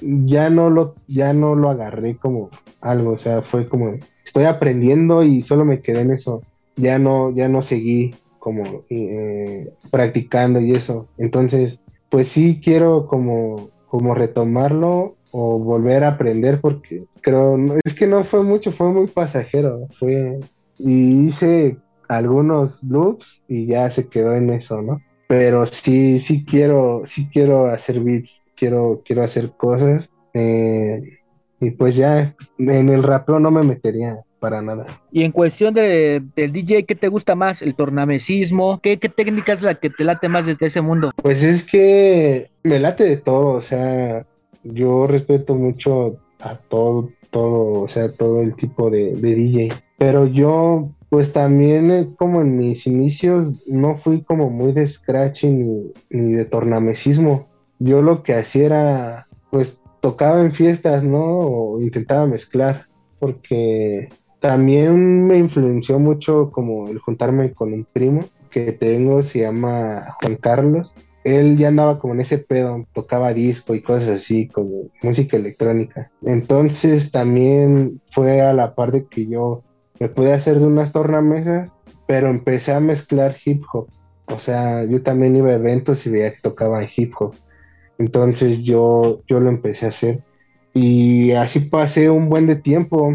ya 0.00 0.48
no 0.48 0.70
lo, 0.70 0.94
ya 1.08 1.32
no 1.32 1.54
lo 1.54 1.70
agarré 1.70 2.16
como 2.16 2.50
algo, 2.80 3.12
o 3.12 3.18
sea, 3.18 3.42
fue 3.42 3.68
como 3.68 3.92
estoy 4.26 4.44
aprendiendo 4.44 5.22
y 5.22 5.40
solo 5.42 5.64
me 5.64 5.80
quedé 5.80 6.00
en 6.00 6.12
eso. 6.12 6.42
Ya 6.76 6.98
no, 6.98 7.30
ya 7.30 7.48
no 7.48 7.62
seguí 7.62 8.14
como 8.38 8.84
eh, 8.90 9.72
practicando 9.90 10.60
y 10.60 10.72
eso. 10.72 11.08
Entonces, 11.16 11.80
pues 12.10 12.28
sí 12.28 12.60
quiero 12.62 13.06
como, 13.06 13.70
como 13.88 14.14
retomarlo 14.14 15.16
o 15.30 15.58
volver 15.58 16.04
a 16.04 16.08
aprender 16.08 16.60
porque 16.60 17.04
creo, 17.20 17.56
es 17.84 17.94
que 17.94 18.06
no 18.06 18.24
fue 18.24 18.42
mucho, 18.42 18.72
fue 18.72 18.92
muy 18.92 19.06
pasajero, 19.06 19.88
fue, 19.98 20.38
y 20.78 21.26
hice 21.26 21.78
algunos 22.08 22.82
loops 22.84 23.42
y 23.48 23.66
ya 23.66 23.90
se 23.90 24.08
quedó 24.08 24.34
en 24.34 24.50
eso, 24.50 24.80
¿no? 24.82 25.00
Pero 25.28 25.66
sí, 25.66 26.20
sí 26.20 26.44
quiero, 26.44 27.02
sí 27.04 27.28
quiero 27.32 27.66
hacer 27.66 28.00
beats, 28.00 28.44
quiero, 28.54 29.02
quiero 29.04 29.24
hacer 29.24 29.50
cosas, 29.56 30.08
eh, 30.34 31.00
y 31.60 31.70
pues 31.70 31.96
ya 31.96 32.34
en 32.58 32.88
el 32.88 33.02
rapeo 33.02 33.38
no 33.38 33.50
me 33.50 33.62
metería 33.62 34.20
para 34.38 34.62
nada. 34.62 34.86
Y 35.10 35.24
en 35.24 35.32
cuestión 35.32 35.74
de, 35.74 36.22
del 36.36 36.52
DJ, 36.52 36.84
¿qué 36.84 36.94
te 36.94 37.08
gusta 37.08 37.34
más? 37.34 37.62
¿El 37.62 37.74
tornamesismo? 37.74 38.80
¿Qué, 38.82 38.98
¿Qué 38.98 39.08
técnica 39.08 39.52
es 39.52 39.62
la 39.62 39.74
que 39.74 39.90
te 39.90 40.04
late 40.04 40.28
más 40.28 40.46
de 40.46 40.56
ese 40.60 40.80
mundo? 40.80 41.10
Pues 41.16 41.42
es 41.42 41.64
que 41.64 42.50
me 42.62 42.78
late 42.78 43.04
de 43.04 43.16
todo, 43.16 43.48
o 43.48 43.62
sea, 43.62 44.26
yo 44.62 45.06
respeto 45.06 45.54
mucho 45.54 46.18
a 46.40 46.56
todo, 46.56 47.10
todo, 47.30 47.82
o 47.82 47.88
sea, 47.88 48.10
todo 48.10 48.42
el 48.42 48.54
tipo 48.54 48.90
de, 48.90 49.14
DJ. 49.14 49.70
Pero 49.98 50.26
yo, 50.26 50.90
pues 51.08 51.32
también, 51.32 51.90
eh, 51.90 52.08
como 52.16 52.42
en 52.42 52.58
mis 52.58 52.86
inicios, 52.86 53.66
no 53.66 53.96
fui 53.96 54.22
como 54.22 54.50
muy 54.50 54.72
de 54.72 54.86
scratch 54.86 55.44
ni, 55.44 55.92
ni 56.10 56.32
de 56.32 56.44
tornamesismo. 56.44 57.48
Yo 57.78 58.02
lo 58.02 58.22
que 58.22 58.34
hacía 58.34 58.66
era, 58.66 59.26
pues, 59.50 59.78
tocaba 60.06 60.40
en 60.40 60.52
fiestas, 60.52 61.02
¿no? 61.02 61.24
O 61.24 61.80
intentaba 61.80 62.28
mezclar, 62.28 62.86
porque 63.18 64.08
también 64.38 65.26
me 65.26 65.36
influenció 65.36 65.98
mucho 65.98 66.52
como 66.52 66.86
el 66.86 67.00
juntarme 67.00 67.52
con 67.52 67.72
un 67.72 67.84
primo 67.92 68.24
que 68.52 68.70
tengo, 68.70 69.22
se 69.22 69.40
llama 69.40 70.16
Juan 70.20 70.36
Carlos, 70.36 70.94
él 71.24 71.58
ya 71.58 71.66
andaba 71.66 71.98
como 71.98 72.14
en 72.14 72.20
ese 72.20 72.38
pedo, 72.38 72.86
tocaba 72.92 73.32
disco 73.32 73.74
y 73.74 73.82
cosas 73.82 74.08
así, 74.10 74.46
como 74.46 74.90
música 75.02 75.36
electrónica. 75.36 76.12
Entonces 76.22 77.10
también 77.10 78.00
fue 78.12 78.42
a 78.42 78.52
la 78.52 78.76
par 78.76 78.92
de 78.92 79.06
que 79.06 79.26
yo 79.26 79.64
me 79.98 80.08
pude 80.08 80.32
hacer 80.32 80.60
de 80.60 80.66
unas 80.66 80.92
tornamesas, 80.92 81.72
pero 82.06 82.28
empecé 82.28 82.72
a 82.72 82.78
mezclar 82.78 83.34
hip 83.44 83.64
hop. 83.72 83.88
O 84.26 84.38
sea, 84.38 84.84
yo 84.84 85.02
también 85.02 85.34
iba 85.34 85.48
a 85.48 85.56
eventos 85.56 86.06
y 86.06 86.10
veía 86.10 86.32
que 86.32 86.42
tocaba 86.42 86.84
hip 86.84 87.12
hop. 87.18 87.34
Entonces 87.98 88.62
yo, 88.62 89.22
yo 89.26 89.40
lo 89.40 89.48
empecé 89.48 89.86
a 89.86 89.90
hacer. 89.90 90.22
Y 90.74 91.32
así 91.32 91.60
pasé 91.60 92.10
un 92.10 92.28
buen 92.28 92.46
de 92.46 92.56
tiempo. 92.56 93.14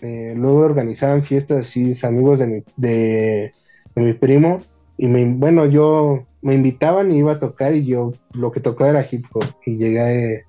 Eh, 0.00 0.34
luego 0.36 0.60
organizaban 0.60 1.22
fiestas 1.22 1.66
así, 1.66 1.94
amigos 2.06 2.38
de 2.38 2.46
mi, 2.46 2.62
de, 2.76 3.52
de 3.94 4.02
mi 4.02 4.12
primo. 4.14 4.60
Y 4.96 5.08
me, 5.08 5.24
bueno, 5.34 5.66
yo 5.66 6.26
me 6.42 6.54
invitaban 6.54 7.10
y 7.10 7.18
iba 7.18 7.32
a 7.32 7.40
tocar 7.40 7.74
y 7.74 7.86
yo 7.86 8.12
lo 8.34 8.50
que 8.50 8.60
tocaba 8.60 8.90
era 8.90 9.08
hip 9.10 9.24
hop 9.32 9.46
y 9.64 9.76
llegué 9.76 10.44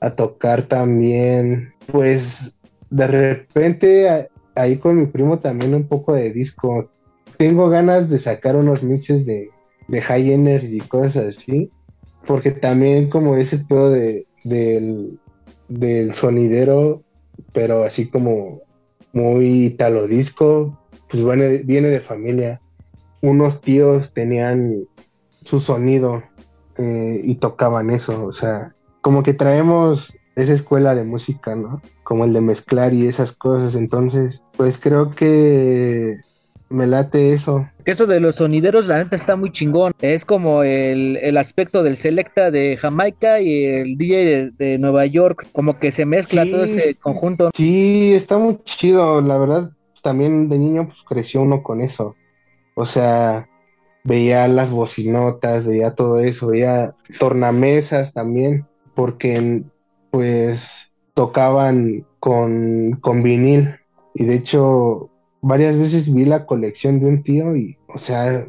a, 0.00 0.10
tocar 0.10 0.62
también, 0.62 1.72
pues 1.90 2.54
de 2.90 3.06
repente 3.06 4.28
ahí 4.54 4.76
con 4.76 5.00
mi 5.00 5.06
primo 5.06 5.40
también 5.40 5.74
un 5.74 5.88
poco 5.88 6.12
de 6.12 6.30
disco. 6.30 6.88
Tengo 7.36 7.68
ganas 7.68 8.08
de 8.08 8.18
sacar 8.18 8.56
unos 8.56 8.82
mixes 8.82 9.26
de, 9.26 9.50
de 9.88 10.02
high 10.02 10.32
energy 10.32 10.76
y 10.76 10.80
cosas 10.80 11.36
así, 11.36 11.70
porque 12.28 12.50
también 12.50 13.08
como 13.08 13.36
ese 13.36 13.56
pedo 13.56 13.90
de, 13.90 14.26
del, 14.44 15.18
del 15.68 16.12
sonidero, 16.12 17.02
pero 17.54 17.84
así 17.84 18.06
como 18.06 18.60
muy 19.14 19.70
talo 19.78 20.06
disco, 20.06 20.78
pues 21.10 21.24
viene, 21.24 21.48
viene 21.64 21.88
de 21.88 22.00
familia. 22.00 22.60
Unos 23.22 23.62
tíos 23.62 24.12
tenían 24.12 24.84
su 25.46 25.58
sonido 25.58 26.22
eh, 26.76 27.22
y 27.24 27.36
tocaban 27.36 27.88
eso, 27.88 28.26
o 28.26 28.32
sea, 28.32 28.74
como 29.00 29.22
que 29.22 29.32
traemos 29.32 30.12
esa 30.36 30.52
escuela 30.52 30.94
de 30.94 31.04
música, 31.04 31.56
¿no? 31.56 31.80
Como 32.04 32.26
el 32.26 32.34
de 32.34 32.42
mezclar 32.42 32.92
y 32.92 33.06
esas 33.06 33.32
cosas, 33.32 33.74
entonces, 33.74 34.42
pues 34.54 34.76
creo 34.78 35.14
que 35.14 36.18
me 36.68 36.86
late 36.86 37.32
eso. 37.32 37.66
Que 37.88 37.92
esto 37.92 38.06
de 38.06 38.20
los 38.20 38.36
sonideros, 38.36 38.86
la 38.86 38.98
neta 38.98 39.16
está 39.16 39.34
muy 39.34 39.50
chingón. 39.50 39.94
Es 40.02 40.26
como 40.26 40.62
el, 40.62 41.34
aspecto 41.38 41.82
del 41.82 41.96
Selecta 41.96 42.50
de 42.50 42.76
Jamaica 42.76 43.40
y 43.40 43.64
el 43.64 43.96
DJ 43.96 44.50
de, 44.58 44.76
Nueva 44.76 45.06
York, 45.06 45.46
como 45.52 45.78
que 45.78 45.90
se 45.90 46.04
mezcla 46.04 46.44
todo 46.44 46.64
ese 46.64 46.96
conjunto. 46.96 47.50
Sí, 47.54 48.12
está 48.12 48.36
muy 48.36 48.58
chido, 48.64 49.22
la 49.22 49.38
verdad. 49.38 49.70
También 50.02 50.50
de 50.50 50.58
niño 50.58 50.88
pues 50.88 50.98
creció 51.08 51.40
uno 51.40 51.62
con 51.62 51.80
eso. 51.80 52.14
O 52.74 52.84
sea, 52.84 53.48
veía 54.04 54.46
las 54.48 54.70
bocinotas, 54.70 55.64
veía 55.64 55.94
todo 55.94 56.18
eso, 56.18 56.48
veía 56.48 56.94
tornamesas 57.18 58.12
también, 58.12 58.66
porque 58.94 59.62
pues 60.10 60.90
tocaban 61.14 62.04
con, 62.20 62.98
con 63.00 63.22
vinil. 63.22 63.76
Y 64.14 64.26
de 64.26 64.34
hecho, 64.34 65.08
varias 65.40 65.78
veces 65.78 66.12
vi 66.12 66.24
la 66.24 66.46
colección 66.46 67.00
de 67.00 67.06
un 67.06 67.22
tío 67.22 67.56
y, 67.56 67.76
o 67.88 67.98
sea, 67.98 68.44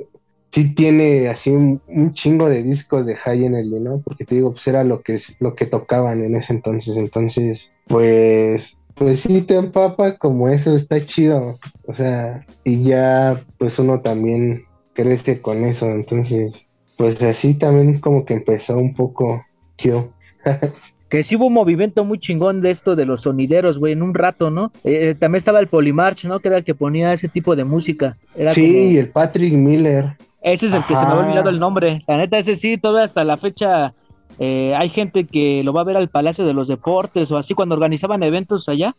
sí 0.51 0.73
tiene 0.73 1.29
así 1.29 1.51
un, 1.51 1.81
chingo 2.13 2.49
de 2.49 2.63
discos 2.63 3.05
de 3.05 3.15
High 3.15 3.45
Energy, 3.45 3.79
¿no? 3.79 4.01
Porque 4.03 4.25
te 4.25 4.35
digo, 4.35 4.51
pues 4.51 4.67
era 4.67 4.83
lo 4.83 5.01
que, 5.01 5.19
lo 5.39 5.55
que 5.55 5.65
tocaban 5.65 6.23
en 6.23 6.35
ese 6.35 6.53
entonces. 6.53 6.97
Entonces, 6.97 7.69
pues, 7.87 8.79
pues 8.95 9.21
sí 9.21 9.41
te 9.41 9.55
empapa 9.55 10.17
como 10.17 10.49
eso, 10.49 10.75
está 10.75 11.05
chido. 11.05 11.59
O 11.85 11.93
sea, 11.93 12.45
y 12.63 12.83
ya, 12.83 13.39
pues 13.57 13.79
uno 13.79 14.01
también 14.01 14.65
crece 14.93 15.41
con 15.41 15.63
eso. 15.63 15.85
Entonces, 15.87 16.65
pues 16.97 17.21
así 17.21 17.53
también 17.53 17.99
como 17.99 18.25
que 18.25 18.33
empezó 18.33 18.77
un 18.77 18.93
poco 18.93 19.43
yo. 19.77 20.09
que 21.09 21.23
sí 21.23 21.35
hubo 21.35 21.47
un 21.47 21.53
movimiento 21.53 22.05
muy 22.05 22.19
chingón 22.19 22.61
de 22.61 22.71
esto 22.71 22.95
de 22.95 23.05
los 23.05 23.21
sonideros, 23.21 23.77
güey, 23.79 23.93
en 23.93 24.03
un 24.03 24.13
rato, 24.13 24.51
¿no? 24.51 24.71
Eh, 24.83 25.09
eh, 25.09 25.15
también 25.15 25.39
estaba 25.39 25.59
el 25.59 25.67
Polymarch, 25.67 26.25
¿no? 26.25 26.39
Que 26.39 26.49
era 26.49 26.57
el 26.57 26.63
que 26.63 26.75
ponía 26.75 27.13
ese 27.13 27.27
tipo 27.27 27.55
de 27.55 27.63
música. 27.63 28.17
sí, 28.51 28.97
el 28.97 29.09
Patrick 29.09 29.53
Miller. 29.53 30.17
Ese 30.41 30.67
es 30.67 30.73
el 30.73 30.85
que 30.85 30.95
se 30.95 31.05
me 31.05 31.11
ha 31.11 31.17
olvidado 31.17 31.49
el 31.49 31.59
nombre. 31.59 32.03
La 32.07 32.17
neta, 32.17 32.37
ese 32.37 32.55
sí, 32.55 32.77
todavía 32.77 33.05
hasta 33.05 33.23
la 33.23 33.37
fecha 33.37 33.93
eh, 34.37 34.73
hay 34.75 34.89
gente 34.89 35.25
que 35.25 35.63
lo 35.63 35.73
va 35.73 35.81
a 35.81 35.85
ver 35.85 35.97
al 35.97 36.09
Palacio 36.09 36.45
de 36.45 36.53
los 36.53 36.69
Deportes 36.69 37.29
o 37.31 37.37
así 37.37 37.53
cuando 37.53 37.75
organizaban 37.75 38.23
eventos 38.23 38.69
allá. 38.69 38.95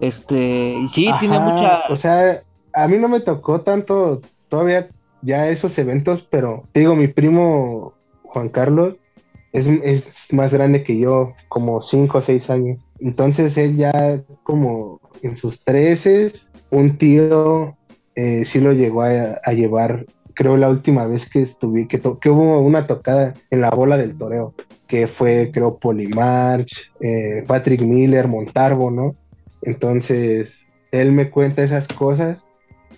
Este, 0.00 0.74
y 0.82 0.88
sí, 0.88 1.08
tiene 1.20 1.38
mucha... 1.38 1.82
O 1.88 1.96
sea, 1.96 2.42
a 2.72 2.88
mí 2.88 2.96
no 2.96 3.08
me 3.08 3.20
tocó 3.20 3.60
tanto 3.60 4.20
todavía 4.48 4.88
ya 5.20 5.48
esos 5.48 5.78
eventos, 5.78 6.26
pero 6.28 6.64
digo, 6.74 6.96
mi 6.96 7.06
primo 7.06 7.94
Juan 8.24 8.48
Carlos 8.48 9.00
es, 9.52 10.32
más 10.32 10.52
grande 10.52 10.82
que 10.82 10.98
yo, 10.98 11.34
como 11.48 11.82
5 11.82 12.18
o 12.18 12.22
6 12.22 12.50
años. 12.50 12.80
Entonces 13.00 13.56
él 13.58 13.76
ya 13.76 14.22
como 14.42 15.00
en 15.22 15.36
sus 15.36 15.62
13, 15.64 16.32
un 16.70 16.96
tío 16.96 17.76
eh, 18.14 18.44
sí 18.44 18.60
lo 18.60 18.72
llegó 18.72 19.02
a, 19.02 19.52
llevar, 19.52 20.06
creo 20.34 20.56
la 20.56 20.68
última 20.68 21.06
vez 21.06 21.28
que 21.28 21.40
estuve, 21.40 21.88
que, 21.88 22.00
hubo 22.30 22.60
una 22.60 22.86
tocada 22.86 23.34
en 23.50 23.60
la 23.60 23.70
bola 23.70 23.96
del 23.96 24.16
toreo, 24.16 24.54
que 24.86 25.06
fue 25.06 25.50
creo 25.52 25.78
Polymarch, 25.78 26.92
eh, 27.00 27.44
Patrick 27.46 27.82
Miller, 27.82 28.28
Montarbo, 28.28 28.90
¿no? 28.90 29.16
Entonces 29.62 30.66
él 30.90 31.12
me 31.12 31.30
cuenta 31.30 31.62
esas 31.62 31.88
cosas 31.88 32.44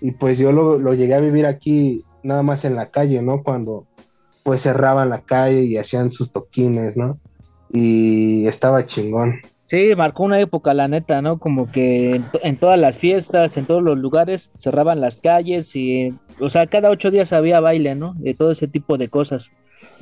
y 0.01 0.13
pues 0.13 0.39
yo 0.39 0.53
lo, 0.53 0.79
lo 0.79 0.95
llegué 0.95 1.15
a 1.15 1.21
vivir 1.21 1.47
aquí 1.47 2.05
nada 2.23 2.43
más 2.43 2.65
en 2.65 2.75
la 2.75 2.91
calle, 2.91 3.23
¿no? 3.23 3.43
Cuando 3.43 3.87
pues 4.45 4.63
cerraban 4.63 5.09
la 5.09 5.23
calle 5.23 5.65
y 5.65 5.77
hacían 5.77 6.13
sus 6.13 6.31
toquines, 6.31 6.97
¿no? 6.97 7.19
Y 7.73 8.47
estaba 8.47 8.87
chingón. 8.87 9.41
Sí, 9.65 9.95
marcó 9.97 10.25
una 10.25 10.39
época, 10.39 10.75
la 10.75 10.87
neta, 10.87 11.23
¿no? 11.23 11.39
Como 11.39 11.73
que 11.73 12.21
en, 12.43 12.57
todas 12.59 12.79
las 12.79 12.99
fiestas, 12.99 13.57
en 13.57 13.65
todos 13.65 13.83
los 13.83 13.99
lugares, 13.99 14.53
cerraban 14.59 15.01
las 15.01 15.17
calles 15.17 15.75
y, 15.75 16.13
o 16.39 16.51
sea, 16.51 16.67
cada 16.67 16.91
ocho 16.91 17.11
días 17.11 17.33
había 17.33 17.61
baile, 17.61 17.95
¿no? 17.95 18.15
De 18.19 18.35
todo 18.35 18.53
ese 18.53 18.69
tipo 18.69 18.99
de 18.99 19.09
cosas, 19.09 19.51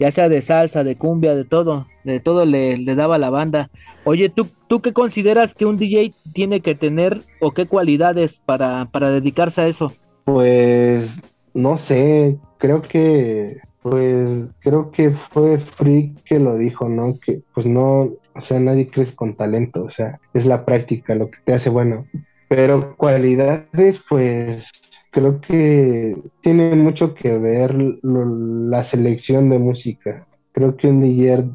ya 0.00 0.10
sea 0.10 0.28
de 0.28 0.42
salsa, 0.42 0.82
de 0.82 0.96
cumbia, 0.96 1.36
de 1.36 1.44
todo, 1.44 1.86
de 2.02 2.18
todo 2.18 2.44
le, 2.44 2.76
le 2.76 2.94
daba 2.96 3.18
la 3.18 3.30
banda. 3.30 3.70
Oye, 4.04 4.28
¿tú, 4.28 4.48
¿tú 4.66 4.82
qué 4.82 4.92
consideras 4.92 5.54
que 5.54 5.64
un 5.64 5.76
DJ 5.76 6.12
tiene 6.34 6.60
que 6.60 6.74
tener 6.74 7.22
o 7.40 7.52
qué 7.52 7.66
cualidades 7.66 8.40
para, 8.44 8.88
para 8.90 9.10
dedicarse 9.10 9.60
a 9.60 9.68
eso? 9.68 9.92
Pues 10.24 11.22
no 11.54 11.78
sé, 11.78 12.36
creo 12.58 12.82
que, 12.82 13.58
pues, 13.82 14.50
creo 14.60 14.90
que 14.90 15.10
fue 15.10 15.58
Freak 15.58 16.22
que 16.24 16.38
lo 16.38 16.56
dijo, 16.56 16.88
¿no? 16.88 17.18
Que, 17.18 17.42
pues 17.54 17.66
no, 17.66 18.10
o 18.34 18.40
sea, 18.40 18.60
nadie 18.60 18.88
crece 18.88 19.14
con 19.14 19.34
talento, 19.34 19.84
o 19.84 19.90
sea, 19.90 20.20
es 20.32 20.46
la 20.46 20.64
práctica 20.64 21.14
lo 21.14 21.30
que 21.30 21.38
te 21.44 21.54
hace 21.54 21.70
bueno. 21.70 22.06
Pero 22.48 22.96
cualidades, 22.96 24.00
pues, 24.08 24.70
creo 25.10 25.40
que 25.40 26.16
tiene 26.40 26.74
mucho 26.76 27.14
que 27.14 27.38
ver 27.38 27.74
la 27.74 28.84
selección 28.84 29.50
de 29.50 29.58
música. 29.58 30.26
Creo 30.52 30.76
que 30.76 30.88
un 30.88 31.00
DJ, 31.00 31.50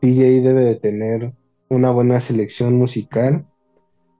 DJ 0.00 0.40
debe 0.40 0.64
de 0.64 0.76
tener 0.76 1.32
una 1.68 1.90
buena 1.90 2.20
selección 2.20 2.76
musical 2.76 3.46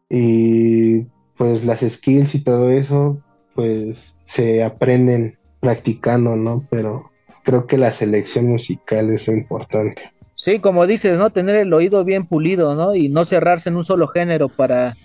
y 0.08 1.06
pues 1.36 1.64
las 1.64 1.80
skills 1.80 2.34
y 2.34 2.44
todo 2.44 2.70
eso 2.70 3.22
pues 3.54 4.14
se 4.18 4.62
aprenden 4.62 5.38
practicando, 5.60 6.36
¿no? 6.36 6.66
Pero 6.70 7.11
creo 7.42 7.66
que 7.66 7.78
la 7.78 7.92
selección 7.92 8.46
musical 8.48 9.10
es 9.10 9.26
lo 9.26 9.34
importante. 9.34 10.12
Sí, 10.34 10.58
como 10.58 10.86
dices, 10.86 11.18
¿no? 11.18 11.30
Tener 11.30 11.56
el 11.56 11.72
oído 11.72 12.04
bien 12.04 12.26
pulido, 12.26 12.74
¿no? 12.74 12.94
Y 12.94 13.08
no 13.08 13.24
cerrarse 13.24 13.68
en 13.68 13.76
un 13.76 13.84
solo 13.84 14.08
género 14.08 14.48
para, 14.48 14.96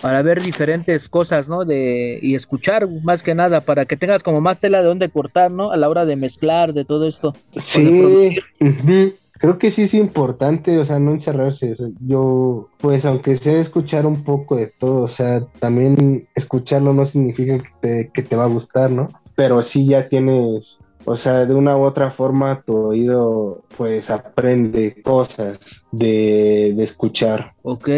para 0.00 0.22
ver 0.22 0.42
diferentes 0.42 1.08
cosas, 1.08 1.48
¿no? 1.48 1.64
De, 1.64 2.18
y 2.22 2.34
escuchar 2.34 2.86
más 3.02 3.22
que 3.22 3.34
nada, 3.34 3.62
para 3.62 3.86
que 3.86 3.96
tengas 3.96 4.22
como 4.22 4.40
más 4.40 4.60
tela 4.60 4.78
de 4.78 4.84
dónde 4.84 5.08
cortar, 5.08 5.50
¿no? 5.50 5.72
A 5.72 5.76
la 5.76 5.88
hora 5.88 6.04
de 6.04 6.14
mezclar, 6.16 6.74
de 6.74 6.84
todo 6.84 7.08
esto. 7.08 7.34
Sí, 7.56 8.36
creo 9.32 9.58
que 9.58 9.70
sí 9.70 9.82
es 9.82 9.94
importante, 9.94 10.78
o 10.78 10.84
sea, 10.84 10.98
no 10.98 11.12
encerrarse. 11.12 11.74
yo, 12.00 12.68
pues, 12.78 13.04
aunque 13.04 13.36
sé 13.36 13.60
escuchar 13.60 14.06
un 14.06 14.22
poco 14.22 14.56
de 14.56 14.68
todo, 14.68 15.02
o 15.02 15.08
sea, 15.08 15.40
también 15.58 16.28
escucharlo 16.34 16.92
no 16.92 17.04
significa 17.04 17.58
que 17.58 17.70
te, 17.80 18.10
que 18.12 18.22
te 18.22 18.36
va 18.36 18.44
a 18.44 18.48
gustar, 18.48 18.90
¿no? 18.90 19.08
Pero 19.34 19.62
sí 19.62 19.86
ya 19.86 20.08
tienes 20.08 20.78
o 21.04 21.16
sea, 21.16 21.46
de 21.46 21.54
una 21.54 21.76
u 21.76 21.82
otra 21.82 22.10
forma 22.10 22.62
tu 22.62 22.76
oído 22.76 23.64
pues 23.76 24.10
aprende 24.10 25.02
cosas 25.02 25.84
de, 25.92 26.72
de, 26.74 26.84
escuchar. 26.84 27.52
Ok, 27.62 27.88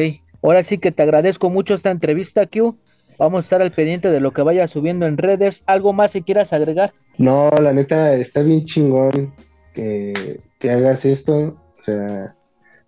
ahora 0.43 0.63
sí 0.63 0.79
que 0.79 0.93
te 0.93 1.03
agradezco 1.03 1.51
mucho 1.51 1.75
esta 1.75 1.91
entrevista, 1.91 2.47
Q. 2.47 2.77
Vamos 3.19 3.39
a 3.39 3.47
estar 3.47 3.63
al 3.63 3.73
pendiente 3.73 4.11
de 4.11 4.21
lo 4.21 4.33
que 4.33 4.43
vaya 4.43 4.69
subiendo 4.69 5.07
en 5.07 5.17
redes. 5.17 5.63
¿Algo 5.67 5.93
más 5.93 6.13
si 6.13 6.23
quieras 6.23 6.53
agregar? 6.53 6.93
No, 7.17 7.51
la 7.63 7.73
neta 7.73 8.15
está 8.15 8.43
bien 8.43 8.67
chingón 8.67 9.33
que, 9.75 10.41
que 10.59 10.71
hagas 10.71 11.05
esto. 11.05 11.57
O 11.79 11.83
sea, 11.83 12.35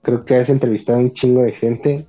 creo 0.02 0.24
que 0.24 0.37
has 0.37 0.50
entrevistado 0.50 0.98
a 0.98 1.02
un 1.02 1.12
chingo 1.12 1.42
de 1.42 1.52
gente 1.52 2.07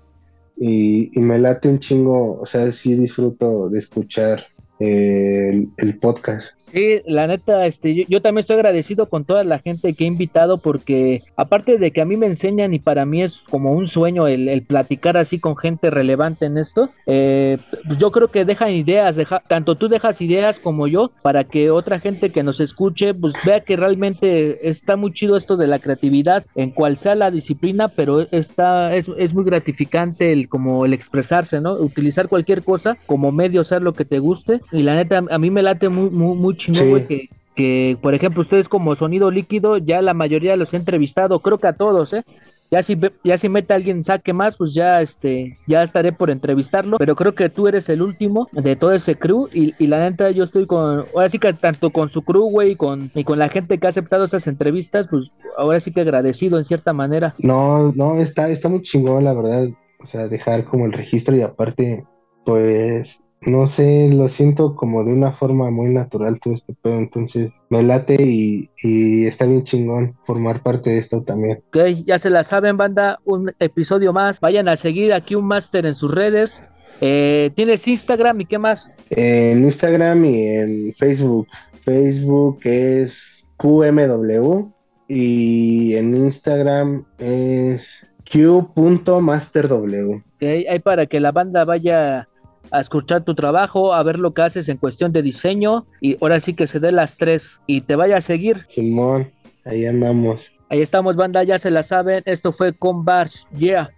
y, 0.58 1.18
y 1.18 1.22
me 1.22 1.40
late 1.40 1.70
un 1.70 1.80
chingo. 1.80 2.42
O 2.42 2.46
sea, 2.46 2.72
sí 2.74 2.96
disfruto 2.96 3.70
de 3.70 3.80
escuchar 3.80 4.48
el, 4.80 5.70
el, 5.78 5.98
podcast. 6.00 6.58
Sí, 6.72 7.02
la 7.06 7.28
neta, 7.28 7.66
este, 7.66 8.06
yo, 8.08 8.22
también 8.22 8.42
estoy 8.42 8.56
agradecido 8.56 9.08
con 9.08 9.26
toda 9.26 9.44
la 9.44 9.60
gente 9.60 9.94
que 9.94 10.04
he 10.04 10.08
invitado 10.08 10.60
porque 10.60 11.24
aparte 11.36 11.78
de 11.78 11.92
que 11.92 12.02
a 12.02 12.06
mí 12.06 12.16
me 12.16 12.28
enseñan 12.28 12.74
y 12.74 12.80
para 12.80 13.06
mí 13.06 13.24
es 13.24 13.40
como 13.50 13.72
un 13.74 13.88
sueño 13.88 14.28
el, 14.28 14.62
platicar 14.68 15.18
así 15.18 15.40
con 15.40 15.58
gente 15.58 15.90
relevante 15.90 16.46
en 16.46 16.58
esto, 16.58 16.90
eh, 17.08 17.58
yo 17.98 18.12
creo 18.12 18.28
que 18.30 18.46
dejan 18.46 18.72
ideas, 18.72 19.16
deja, 19.16 19.42
tanto 19.48 19.76
tú 19.76 19.90
dejas 19.90 20.22
ideas 20.22 20.60
como 20.60 20.88
yo 20.88 21.12
para 21.24 21.44
que 21.44 21.72
otra 21.72 22.00
gente 22.00 22.30
que 22.30 22.44
nos 22.44 22.60
escuche 22.60 23.14
pues 23.14 23.34
vea 23.44 23.62
que 23.62 23.76
realmente 23.76 24.70
está 24.70 24.96
muy 24.96 25.12
chido 25.12 25.38
esto 25.38 25.58
de 25.58 25.68
la 25.68 25.80
creatividad 25.80 26.46
en 26.56 26.70
cual 26.70 26.98
sea 26.98 27.16
la 27.16 27.32
disciplina, 27.32 27.88
pero 27.88 28.28
está, 28.32 28.96
es, 28.96 29.10
es 29.18 29.34
muy 29.34 29.44
gratificante 29.44 30.32
el 30.32 30.48
como 30.48 30.86
el 30.86 30.94
expresarse, 30.94 31.62
¿no? 31.62 31.74
Utilizar 31.74 32.30
cualquier 32.30 32.64
cosa 32.64 32.98
como 33.08 33.32
medio, 33.32 33.64
ser 33.64 33.82
lo 33.82 33.94
que 33.94 34.06
te 34.06 34.20
guste 34.20 34.62
y 34.72 34.84
la 34.84 34.96
neta 34.96 35.24
a 35.30 35.38
mí 35.38 35.50
me 35.50 35.62
late 35.62 35.90
muy, 35.90 36.10
muy, 36.10 36.36
muy 36.36 36.56
que, 36.56 37.30
que, 37.56 37.98
por 38.02 38.14
ejemplo, 38.14 38.42
ustedes 38.42 38.70
como 38.70 38.96
sonido 38.96 39.32
líquido, 39.32 39.78
ya 39.78 40.02
la 40.02 40.14
mayoría 40.14 40.56
los 40.56 40.74
he 40.74 40.78
entrevistado, 40.78 41.40
creo 41.40 41.58
que 41.58 41.68
a 41.68 41.74
todos, 41.74 42.14
¿eh? 42.14 42.24
Ya 42.72 42.84
si, 42.84 42.96
ya 43.24 43.38
si 43.40 43.50
mete 43.50 43.74
a 43.74 43.78
alguien 43.78 44.04
saque 44.04 44.32
más, 44.32 44.56
pues 44.56 44.76
ya 44.76 45.02
este, 45.02 45.58
ya 45.66 45.82
estaré 45.82 46.14
por 46.14 46.30
entrevistarlo. 46.30 46.98
Pero 47.00 47.16
creo 47.16 47.34
que 47.34 47.50
tú 47.50 47.68
eres 47.68 47.90
el 47.90 48.04
último 48.04 48.48
de 48.52 48.76
todo 48.76 48.92
ese 48.92 49.16
crew. 49.16 49.50
Y, 49.52 49.74
y 49.80 49.88
la 49.88 50.08
neta, 50.08 50.30
yo 50.30 50.44
estoy 50.44 50.68
con, 50.68 51.06
ahora 51.16 51.30
sí 51.30 51.40
que 51.40 51.52
tanto 51.54 51.90
con 51.90 52.10
su 52.10 52.22
crew, 52.22 52.48
güey, 52.48 52.72
y 52.72 52.76
con, 52.76 53.10
y 53.16 53.24
con 53.24 53.40
la 53.40 53.50
gente 53.50 53.80
que 53.80 53.88
ha 53.88 53.90
aceptado 53.90 54.26
esas 54.26 54.46
entrevistas, 54.46 55.08
pues 55.10 55.32
ahora 55.58 55.80
sí 55.80 55.92
que 55.92 56.02
agradecido 56.02 56.60
en 56.60 56.66
cierta 56.66 56.94
manera. 56.94 57.34
No, 57.40 57.92
no, 57.94 58.20
está, 58.20 58.50
está 58.50 58.70
muy 58.70 58.84
chingón, 58.84 59.24
la 59.24 59.34
verdad. 59.34 59.68
O 60.02 60.06
sea, 60.06 60.28
dejar 60.28 60.64
como 60.66 60.86
el 60.86 60.94
registro 60.94 61.36
y 61.36 61.42
aparte, 61.42 62.04
pues 62.46 63.24
no 63.52 63.68
sé, 63.68 64.10
lo 64.10 64.30
siento 64.30 64.76
como 64.76 65.04
de 65.04 65.14
una 65.14 65.32
forma 65.34 65.70
muy 65.70 65.90
natural 65.90 66.40
todo 66.40 66.54
este 66.54 66.74
pedo, 66.74 66.98
entonces 66.98 67.52
me 67.70 67.84
late 67.84 68.18
y, 68.22 68.70
está 69.26 69.46
bien 69.46 69.64
chingón 69.64 70.16
formar 70.26 70.62
parte 70.62 70.92
de 70.92 70.98
esto 70.98 71.24
también. 71.24 71.62
Ok, 71.70 71.78
ya 72.06 72.20
se 72.20 72.30
la 72.30 72.44
saben, 72.44 72.78
banda, 72.78 73.20
un 73.26 73.52
episodio 73.60 74.14
más, 74.14 74.40
vayan 74.40 74.68
a 74.68 74.76
seguir 74.76 75.14
aquí 75.14 75.36
un 75.36 75.46
máster 75.46 75.86
en 75.86 75.96
sus 75.96 76.14
redes. 76.14 76.64
Eh, 77.02 77.52
¿Tienes 77.56 77.88
Instagram 77.88 78.42
y 78.42 78.46
qué 78.46 78.58
más? 78.58 78.92
En 79.10 79.64
Instagram 79.64 80.26
y 80.26 80.48
en 80.48 80.94
Facebook. 80.96 81.48
Facebook 81.84 82.60
es 82.64 83.48
QMW 83.58 84.70
y 85.08 85.96
en 85.96 86.16
Instagram 86.16 87.06
es 87.18 88.06
Q.masterw. 88.32 90.14
Ok, 90.16 90.44
ahí 90.44 90.80
para 90.80 91.08
que 91.08 91.20
la 91.20 91.32
banda 91.32 91.66
vaya 91.66 92.29
a 92.72 92.82
escuchar 92.82 93.24
tu 93.24 93.36
trabajo, 93.36 93.94
a 93.94 94.04
ver 94.04 94.20
lo 94.20 94.34
que 94.34 94.42
haces 94.42 94.70
en 94.70 94.78
cuestión 94.78 95.12
de 95.12 95.22
diseño 95.22 95.86
y 96.02 96.18
ahora 96.22 96.40
sí 96.40 96.54
que 96.54 96.68
se 96.68 96.80
dé 96.80 96.92
las 96.92 97.18
tres 97.18 97.60
y 97.68 97.82
te 97.82 97.96
vaya 97.96 98.18
a 98.18 98.22
seguir. 98.22 98.64
Simón, 98.68 99.32
ahí 99.66 99.86
andamos. 99.86 100.52
Ahí 100.70 100.82
estamos, 100.82 101.16
banda, 101.16 101.44
ya 101.44 101.58
se 101.58 101.72
la 101.72 101.84
saben. 101.84 102.22
Esto 102.26 102.52
fue 102.52 102.74
con 102.74 103.04
Bars. 103.04 103.46
Yeah. 103.58 103.90